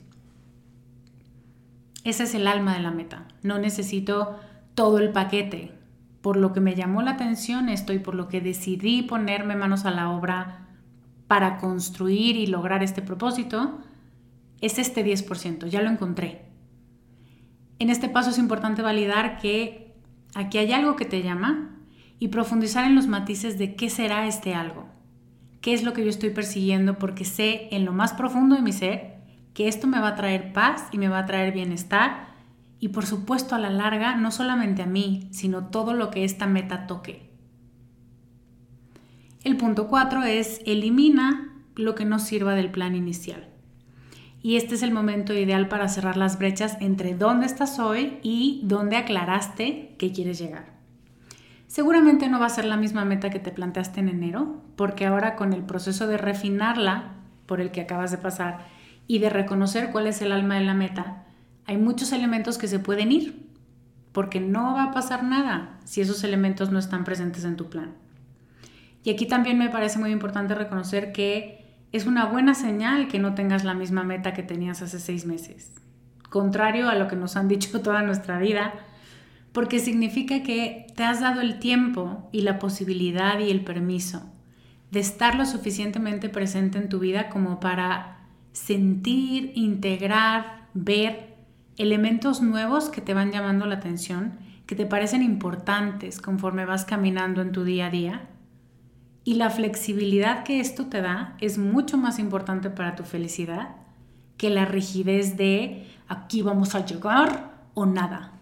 Ese 2.02 2.24
es 2.24 2.34
el 2.34 2.48
alma 2.48 2.74
de 2.74 2.80
la 2.80 2.90
meta. 2.90 3.28
No 3.44 3.60
necesito 3.60 4.40
todo 4.74 4.98
el 4.98 5.12
paquete. 5.12 5.79
Por 6.20 6.36
lo 6.36 6.52
que 6.52 6.60
me 6.60 6.74
llamó 6.74 7.02
la 7.02 7.12
atención 7.12 7.68
esto 7.68 7.92
y 7.92 7.98
por 7.98 8.14
lo 8.14 8.28
que 8.28 8.40
decidí 8.40 9.02
ponerme 9.02 9.56
manos 9.56 9.84
a 9.84 9.90
la 9.90 10.10
obra 10.10 10.68
para 11.26 11.58
construir 11.58 12.36
y 12.36 12.46
lograr 12.46 12.82
este 12.82 13.02
propósito, 13.02 13.78
es 14.60 14.78
este 14.78 15.04
10%. 15.04 15.66
Ya 15.66 15.80
lo 15.82 15.90
encontré. 15.90 16.46
En 17.78 17.88
este 17.88 18.08
paso 18.08 18.30
es 18.30 18.38
importante 18.38 18.82
validar 18.82 19.38
que 19.38 19.94
aquí 20.34 20.58
hay 20.58 20.72
algo 20.72 20.96
que 20.96 21.06
te 21.06 21.22
llama 21.22 21.78
y 22.18 22.28
profundizar 22.28 22.84
en 22.84 22.94
los 22.94 23.06
matices 23.06 23.58
de 23.58 23.74
qué 23.74 23.88
será 23.88 24.26
este 24.26 24.54
algo. 24.54 24.88
¿Qué 25.60 25.72
es 25.72 25.82
lo 25.82 25.92
que 25.92 26.02
yo 26.02 26.10
estoy 26.10 26.30
persiguiendo? 26.30 26.98
Porque 26.98 27.24
sé 27.24 27.68
en 27.70 27.84
lo 27.84 27.92
más 27.92 28.12
profundo 28.12 28.56
de 28.56 28.62
mi 28.62 28.72
ser 28.72 29.20
que 29.54 29.68
esto 29.68 29.86
me 29.86 30.00
va 30.00 30.08
a 30.08 30.14
traer 30.14 30.52
paz 30.52 30.88
y 30.92 30.98
me 30.98 31.08
va 31.08 31.20
a 31.20 31.26
traer 31.26 31.52
bienestar 31.52 32.29
y 32.80 32.88
por 32.88 33.06
supuesto 33.06 33.54
a 33.54 33.58
la 33.58 33.70
larga 33.70 34.16
no 34.16 34.30
solamente 34.30 34.82
a 34.82 34.86
mí, 34.86 35.28
sino 35.30 35.66
todo 35.66 35.92
lo 35.92 36.10
que 36.10 36.24
esta 36.24 36.46
meta 36.46 36.86
toque. 36.86 37.30
El 39.44 39.56
punto 39.56 39.88
4 39.88 40.24
es 40.24 40.60
elimina 40.66 41.54
lo 41.76 41.94
que 41.94 42.04
no 42.04 42.18
sirva 42.18 42.54
del 42.54 42.70
plan 42.70 42.94
inicial. 42.94 43.48
Y 44.42 44.56
este 44.56 44.74
es 44.74 44.82
el 44.82 44.92
momento 44.92 45.34
ideal 45.34 45.68
para 45.68 45.88
cerrar 45.88 46.16
las 46.16 46.38
brechas 46.38 46.78
entre 46.80 47.14
dónde 47.14 47.44
estás 47.44 47.78
hoy 47.78 48.18
y 48.22 48.62
dónde 48.64 48.96
aclaraste 48.96 49.94
que 49.98 50.12
quieres 50.12 50.38
llegar. 50.38 50.80
Seguramente 51.66 52.28
no 52.28 52.40
va 52.40 52.46
a 52.46 52.50
ser 52.50 52.64
la 52.64 52.78
misma 52.78 53.04
meta 53.04 53.30
que 53.30 53.38
te 53.38 53.52
planteaste 53.52 54.00
en 54.00 54.08
enero, 54.08 54.62
porque 54.76 55.06
ahora 55.06 55.36
con 55.36 55.52
el 55.52 55.62
proceso 55.62 56.06
de 56.06 56.16
refinarla 56.16 57.12
por 57.44 57.60
el 57.60 57.70
que 57.70 57.82
acabas 57.82 58.10
de 58.10 58.18
pasar 58.18 58.66
y 59.06 59.18
de 59.18 59.30
reconocer 59.30 59.90
cuál 59.90 60.06
es 60.06 60.22
el 60.22 60.32
alma 60.32 60.56
de 60.56 60.64
la 60.64 60.74
meta, 60.74 61.26
hay 61.70 61.78
muchos 61.78 62.12
elementos 62.12 62.58
que 62.58 62.66
se 62.66 62.80
pueden 62.80 63.12
ir, 63.12 63.46
porque 64.10 64.40
no 64.40 64.74
va 64.74 64.84
a 64.84 64.90
pasar 64.90 65.22
nada 65.22 65.78
si 65.84 66.00
esos 66.00 66.24
elementos 66.24 66.72
no 66.72 66.80
están 66.80 67.04
presentes 67.04 67.44
en 67.44 67.56
tu 67.56 67.70
plan. 67.70 67.94
Y 69.04 69.10
aquí 69.10 69.26
también 69.26 69.56
me 69.56 69.68
parece 69.68 70.00
muy 70.00 70.10
importante 70.10 70.56
reconocer 70.56 71.12
que 71.12 71.64
es 71.92 72.06
una 72.06 72.26
buena 72.26 72.54
señal 72.54 73.06
que 73.06 73.20
no 73.20 73.36
tengas 73.36 73.62
la 73.62 73.74
misma 73.74 74.02
meta 74.02 74.34
que 74.34 74.42
tenías 74.42 74.82
hace 74.82 74.98
seis 74.98 75.26
meses. 75.26 75.72
Contrario 76.28 76.88
a 76.88 76.96
lo 76.96 77.06
que 77.06 77.14
nos 77.14 77.36
han 77.36 77.46
dicho 77.54 77.80
toda 77.82 78.02
nuestra 78.02 78.40
vida, 78.40 78.74
porque 79.52 79.78
significa 79.78 80.42
que 80.42 80.88
te 80.96 81.04
has 81.04 81.20
dado 81.20 81.40
el 81.40 81.60
tiempo 81.60 82.28
y 82.32 82.40
la 82.40 82.58
posibilidad 82.58 83.38
y 83.38 83.48
el 83.48 83.62
permiso 83.62 84.28
de 84.90 84.98
estar 84.98 85.36
lo 85.36 85.46
suficientemente 85.46 86.28
presente 86.28 86.78
en 86.78 86.88
tu 86.88 86.98
vida 86.98 87.28
como 87.28 87.60
para 87.60 88.26
sentir, 88.50 89.52
integrar, 89.54 90.66
ver 90.74 91.29
elementos 91.82 92.42
nuevos 92.42 92.90
que 92.90 93.00
te 93.00 93.14
van 93.14 93.32
llamando 93.32 93.64
la 93.64 93.76
atención, 93.76 94.38
que 94.66 94.74
te 94.74 94.84
parecen 94.84 95.22
importantes 95.22 96.20
conforme 96.20 96.66
vas 96.66 96.84
caminando 96.84 97.40
en 97.40 97.52
tu 97.52 97.64
día 97.64 97.86
a 97.86 97.90
día. 97.90 98.28
Y 99.24 99.34
la 99.34 99.48
flexibilidad 99.48 100.44
que 100.44 100.60
esto 100.60 100.86
te 100.86 101.00
da 101.00 101.36
es 101.40 101.56
mucho 101.56 101.96
más 101.96 102.18
importante 102.18 102.68
para 102.68 102.96
tu 102.96 103.04
felicidad 103.04 103.76
que 104.36 104.50
la 104.50 104.64
rigidez 104.64 105.36
de 105.36 105.86
aquí 106.08 106.42
vamos 106.42 106.74
a 106.74 106.84
llegar 106.84 107.50
o 107.74 107.86
nada. 107.86 108.32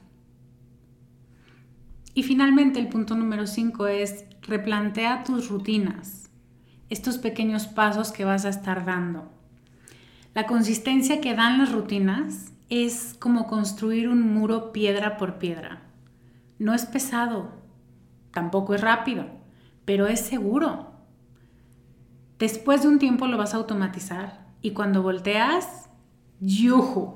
Y 2.14 2.24
finalmente 2.24 2.80
el 2.80 2.88
punto 2.88 3.14
número 3.14 3.46
5 3.46 3.86
es 3.86 4.24
replantea 4.42 5.22
tus 5.22 5.48
rutinas, 5.48 6.30
estos 6.90 7.18
pequeños 7.18 7.68
pasos 7.68 8.10
que 8.10 8.24
vas 8.24 8.44
a 8.44 8.48
estar 8.48 8.84
dando. 8.84 9.30
La 10.34 10.46
consistencia 10.46 11.20
que 11.20 11.34
dan 11.34 11.58
las 11.58 11.72
rutinas 11.72 12.52
es 12.68 13.16
como 13.18 13.46
construir 13.46 14.08
un 14.08 14.34
muro 14.34 14.72
piedra 14.72 15.16
por 15.16 15.38
piedra. 15.38 15.82
No 16.58 16.74
es 16.74 16.86
pesado, 16.86 17.50
tampoco 18.32 18.74
es 18.74 18.80
rápido, 18.80 19.26
pero 19.84 20.06
es 20.06 20.20
seguro. 20.20 20.92
Después 22.38 22.82
de 22.82 22.88
un 22.88 22.98
tiempo 22.98 23.26
lo 23.26 23.38
vas 23.38 23.54
a 23.54 23.56
automatizar 23.56 24.46
y 24.60 24.72
cuando 24.72 25.02
volteas, 25.02 25.88
¡yuju! 26.40 27.14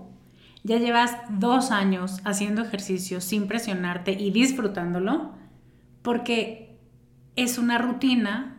Ya 0.64 0.78
llevas 0.78 1.16
dos 1.28 1.70
años 1.70 2.20
haciendo 2.24 2.62
ejercicio 2.62 3.20
sin 3.20 3.48
presionarte 3.48 4.12
y 4.12 4.30
disfrutándolo 4.30 5.32
porque 6.02 6.78
es 7.36 7.58
una 7.58 7.78
rutina 7.78 8.56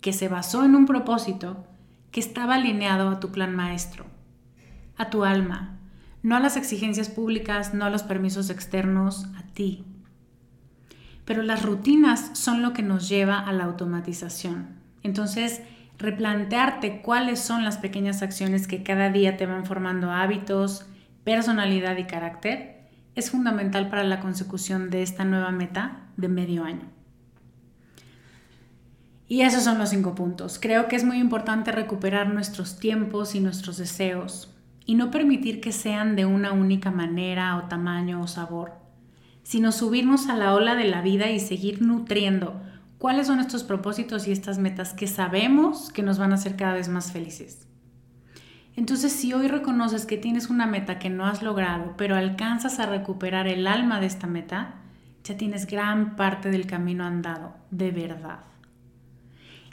que 0.00 0.12
se 0.12 0.28
basó 0.28 0.64
en 0.64 0.74
un 0.74 0.86
propósito 0.86 1.64
que 2.10 2.20
estaba 2.20 2.56
alineado 2.56 3.08
a 3.08 3.20
tu 3.20 3.30
plan 3.30 3.54
maestro, 3.54 4.04
a 4.96 5.10
tu 5.10 5.24
alma, 5.24 5.78
no 6.24 6.36
a 6.36 6.40
las 6.40 6.56
exigencias 6.56 7.10
públicas, 7.10 7.74
no 7.74 7.84
a 7.84 7.90
los 7.90 8.02
permisos 8.02 8.48
externos, 8.48 9.26
a 9.36 9.42
ti. 9.52 9.84
Pero 11.26 11.42
las 11.42 11.62
rutinas 11.62 12.30
son 12.32 12.62
lo 12.62 12.72
que 12.72 12.82
nos 12.82 13.10
lleva 13.10 13.38
a 13.38 13.52
la 13.52 13.64
automatización. 13.64 14.68
Entonces, 15.02 15.60
replantearte 15.98 17.02
cuáles 17.02 17.40
son 17.40 17.62
las 17.62 17.76
pequeñas 17.76 18.22
acciones 18.22 18.66
que 18.66 18.82
cada 18.82 19.10
día 19.10 19.36
te 19.36 19.44
van 19.44 19.66
formando 19.66 20.10
hábitos, 20.10 20.86
personalidad 21.24 21.98
y 21.98 22.04
carácter 22.04 22.88
es 23.14 23.30
fundamental 23.30 23.90
para 23.90 24.02
la 24.02 24.20
consecución 24.20 24.88
de 24.88 25.02
esta 25.02 25.26
nueva 25.26 25.50
meta 25.50 26.06
de 26.16 26.28
medio 26.28 26.64
año. 26.64 26.88
Y 29.28 29.42
esos 29.42 29.62
son 29.62 29.76
los 29.76 29.90
cinco 29.90 30.14
puntos. 30.14 30.58
Creo 30.58 30.88
que 30.88 30.96
es 30.96 31.04
muy 31.04 31.18
importante 31.18 31.70
recuperar 31.70 32.32
nuestros 32.32 32.78
tiempos 32.78 33.34
y 33.34 33.40
nuestros 33.40 33.76
deseos 33.76 34.53
y 34.86 34.94
no 34.94 35.10
permitir 35.10 35.60
que 35.60 35.72
sean 35.72 36.16
de 36.16 36.26
una 36.26 36.52
única 36.52 36.90
manera 36.90 37.56
o 37.56 37.68
tamaño 37.68 38.22
o 38.22 38.26
sabor, 38.26 38.72
sino 39.42 39.72
subirnos 39.72 40.28
a 40.28 40.36
la 40.36 40.54
ola 40.54 40.74
de 40.74 40.84
la 40.84 41.02
vida 41.02 41.30
y 41.30 41.40
seguir 41.40 41.82
nutriendo 41.82 42.60
cuáles 42.98 43.26
son 43.26 43.40
estos 43.40 43.64
propósitos 43.64 44.26
y 44.26 44.32
estas 44.32 44.58
metas 44.58 44.94
que 44.94 45.06
sabemos 45.06 45.92
que 45.92 46.02
nos 46.02 46.18
van 46.18 46.32
a 46.32 46.36
hacer 46.36 46.56
cada 46.56 46.74
vez 46.74 46.88
más 46.88 47.12
felices. 47.12 47.66
Entonces, 48.76 49.12
si 49.12 49.32
hoy 49.32 49.46
reconoces 49.46 50.04
que 50.04 50.16
tienes 50.16 50.50
una 50.50 50.66
meta 50.66 50.98
que 50.98 51.10
no 51.10 51.26
has 51.26 51.42
logrado, 51.42 51.94
pero 51.96 52.16
alcanzas 52.16 52.80
a 52.80 52.86
recuperar 52.86 53.46
el 53.46 53.66
alma 53.66 54.00
de 54.00 54.06
esta 54.06 54.26
meta, 54.26 54.76
ya 55.22 55.36
tienes 55.36 55.66
gran 55.66 56.16
parte 56.16 56.50
del 56.50 56.66
camino 56.66 57.04
andado, 57.04 57.54
de 57.70 57.92
verdad. 57.92 58.40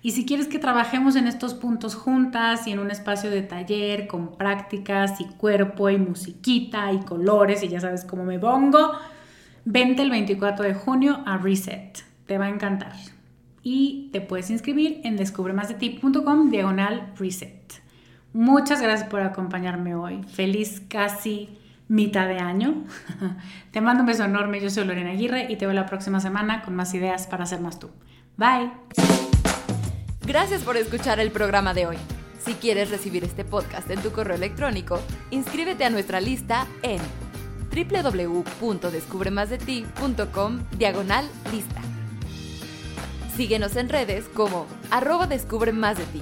Y 0.01 0.11
si 0.11 0.25
quieres 0.25 0.47
que 0.47 0.57
trabajemos 0.57 1.15
en 1.15 1.27
estos 1.27 1.53
puntos 1.53 1.95
juntas 1.95 2.65
y 2.65 2.71
en 2.71 2.79
un 2.79 2.89
espacio 2.89 3.29
de 3.29 3.43
taller 3.43 4.07
con 4.07 4.35
prácticas 4.35 5.21
y 5.21 5.25
cuerpo 5.25 5.89
y 5.89 5.97
musiquita 5.97 6.91
y 6.91 6.99
colores 7.01 7.61
y 7.63 7.67
ya 7.67 7.79
sabes 7.79 8.03
cómo 8.03 8.23
me 8.23 8.39
pongo, 8.39 8.93
vente 9.63 10.01
el 10.01 10.09
24 10.09 10.65
de 10.65 10.73
junio 10.73 11.21
a 11.25 11.37
Reset. 11.37 12.03
Te 12.25 12.37
va 12.37 12.45
a 12.45 12.49
encantar. 12.49 12.93
y 13.63 14.09
te 14.11 14.21
puedes 14.21 14.49
inscribir 14.49 15.01
en 15.03 15.17
descubremasdeti.com 15.17 16.49
diagonal 16.49 17.13
reset. 17.17 17.81
Muchas 18.33 18.81
gracias 18.81 19.07
por 19.09 19.21
acompañarme 19.21 19.93
hoy. 19.93 20.23
Feliz 20.23 20.81
casi 20.87 21.49
mitad 21.87 22.27
de 22.27 22.39
año. 22.39 22.85
te 23.71 23.81
mando 23.81 24.03
un 24.03 24.07
beso 24.07 24.23
enorme. 24.23 24.61
Yo 24.61 24.69
soy 24.69 24.85
Lorena 24.85 25.11
Aguirre 25.11 25.47
y 25.49 25.57
te 25.57 25.65
veo 25.65 25.75
la 25.75 25.85
próxima 25.85 26.19
semana 26.19 26.61
con 26.61 26.75
más 26.75 26.93
ideas 26.93 27.27
para 27.27 27.45
ser 27.45 27.59
más 27.59 27.79
tú. 27.79 27.89
Bye. 28.37 29.30
Gracias 30.31 30.63
por 30.63 30.77
escuchar 30.77 31.19
el 31.19 31.29
programa 31.29 31.73
de 31.73 31.87
hoy. 31.87 31.97
Si 32.41 32.53
quieres 32.53 32.89
recibir 32.89 33.25
este 33.25 33.43
podcast 33.43 33.91
en 33.91 34.01
tu 34.01 34.13
correo 34.13 34.37
electrónico, 34.37 35.01
inscríbete 35.29 35.83
a 35.83 35.89
nuestra 35.89 36.21
lista 36.21 36.67
en 36.83 37.01
www.descubremasdeti.com 37.75 40.59
diagonal 40.77 41.29
lista. 41.51 41.81
Síguenos 43.35 43.75
en 43.75 43.89
redes 43.89 44.29
como 44.33 44.67
arroba 44.89 45.27
descubre 45.27 45.73
más 45.73 45.97
de 45.97 46.05
ti. 46.05 46.21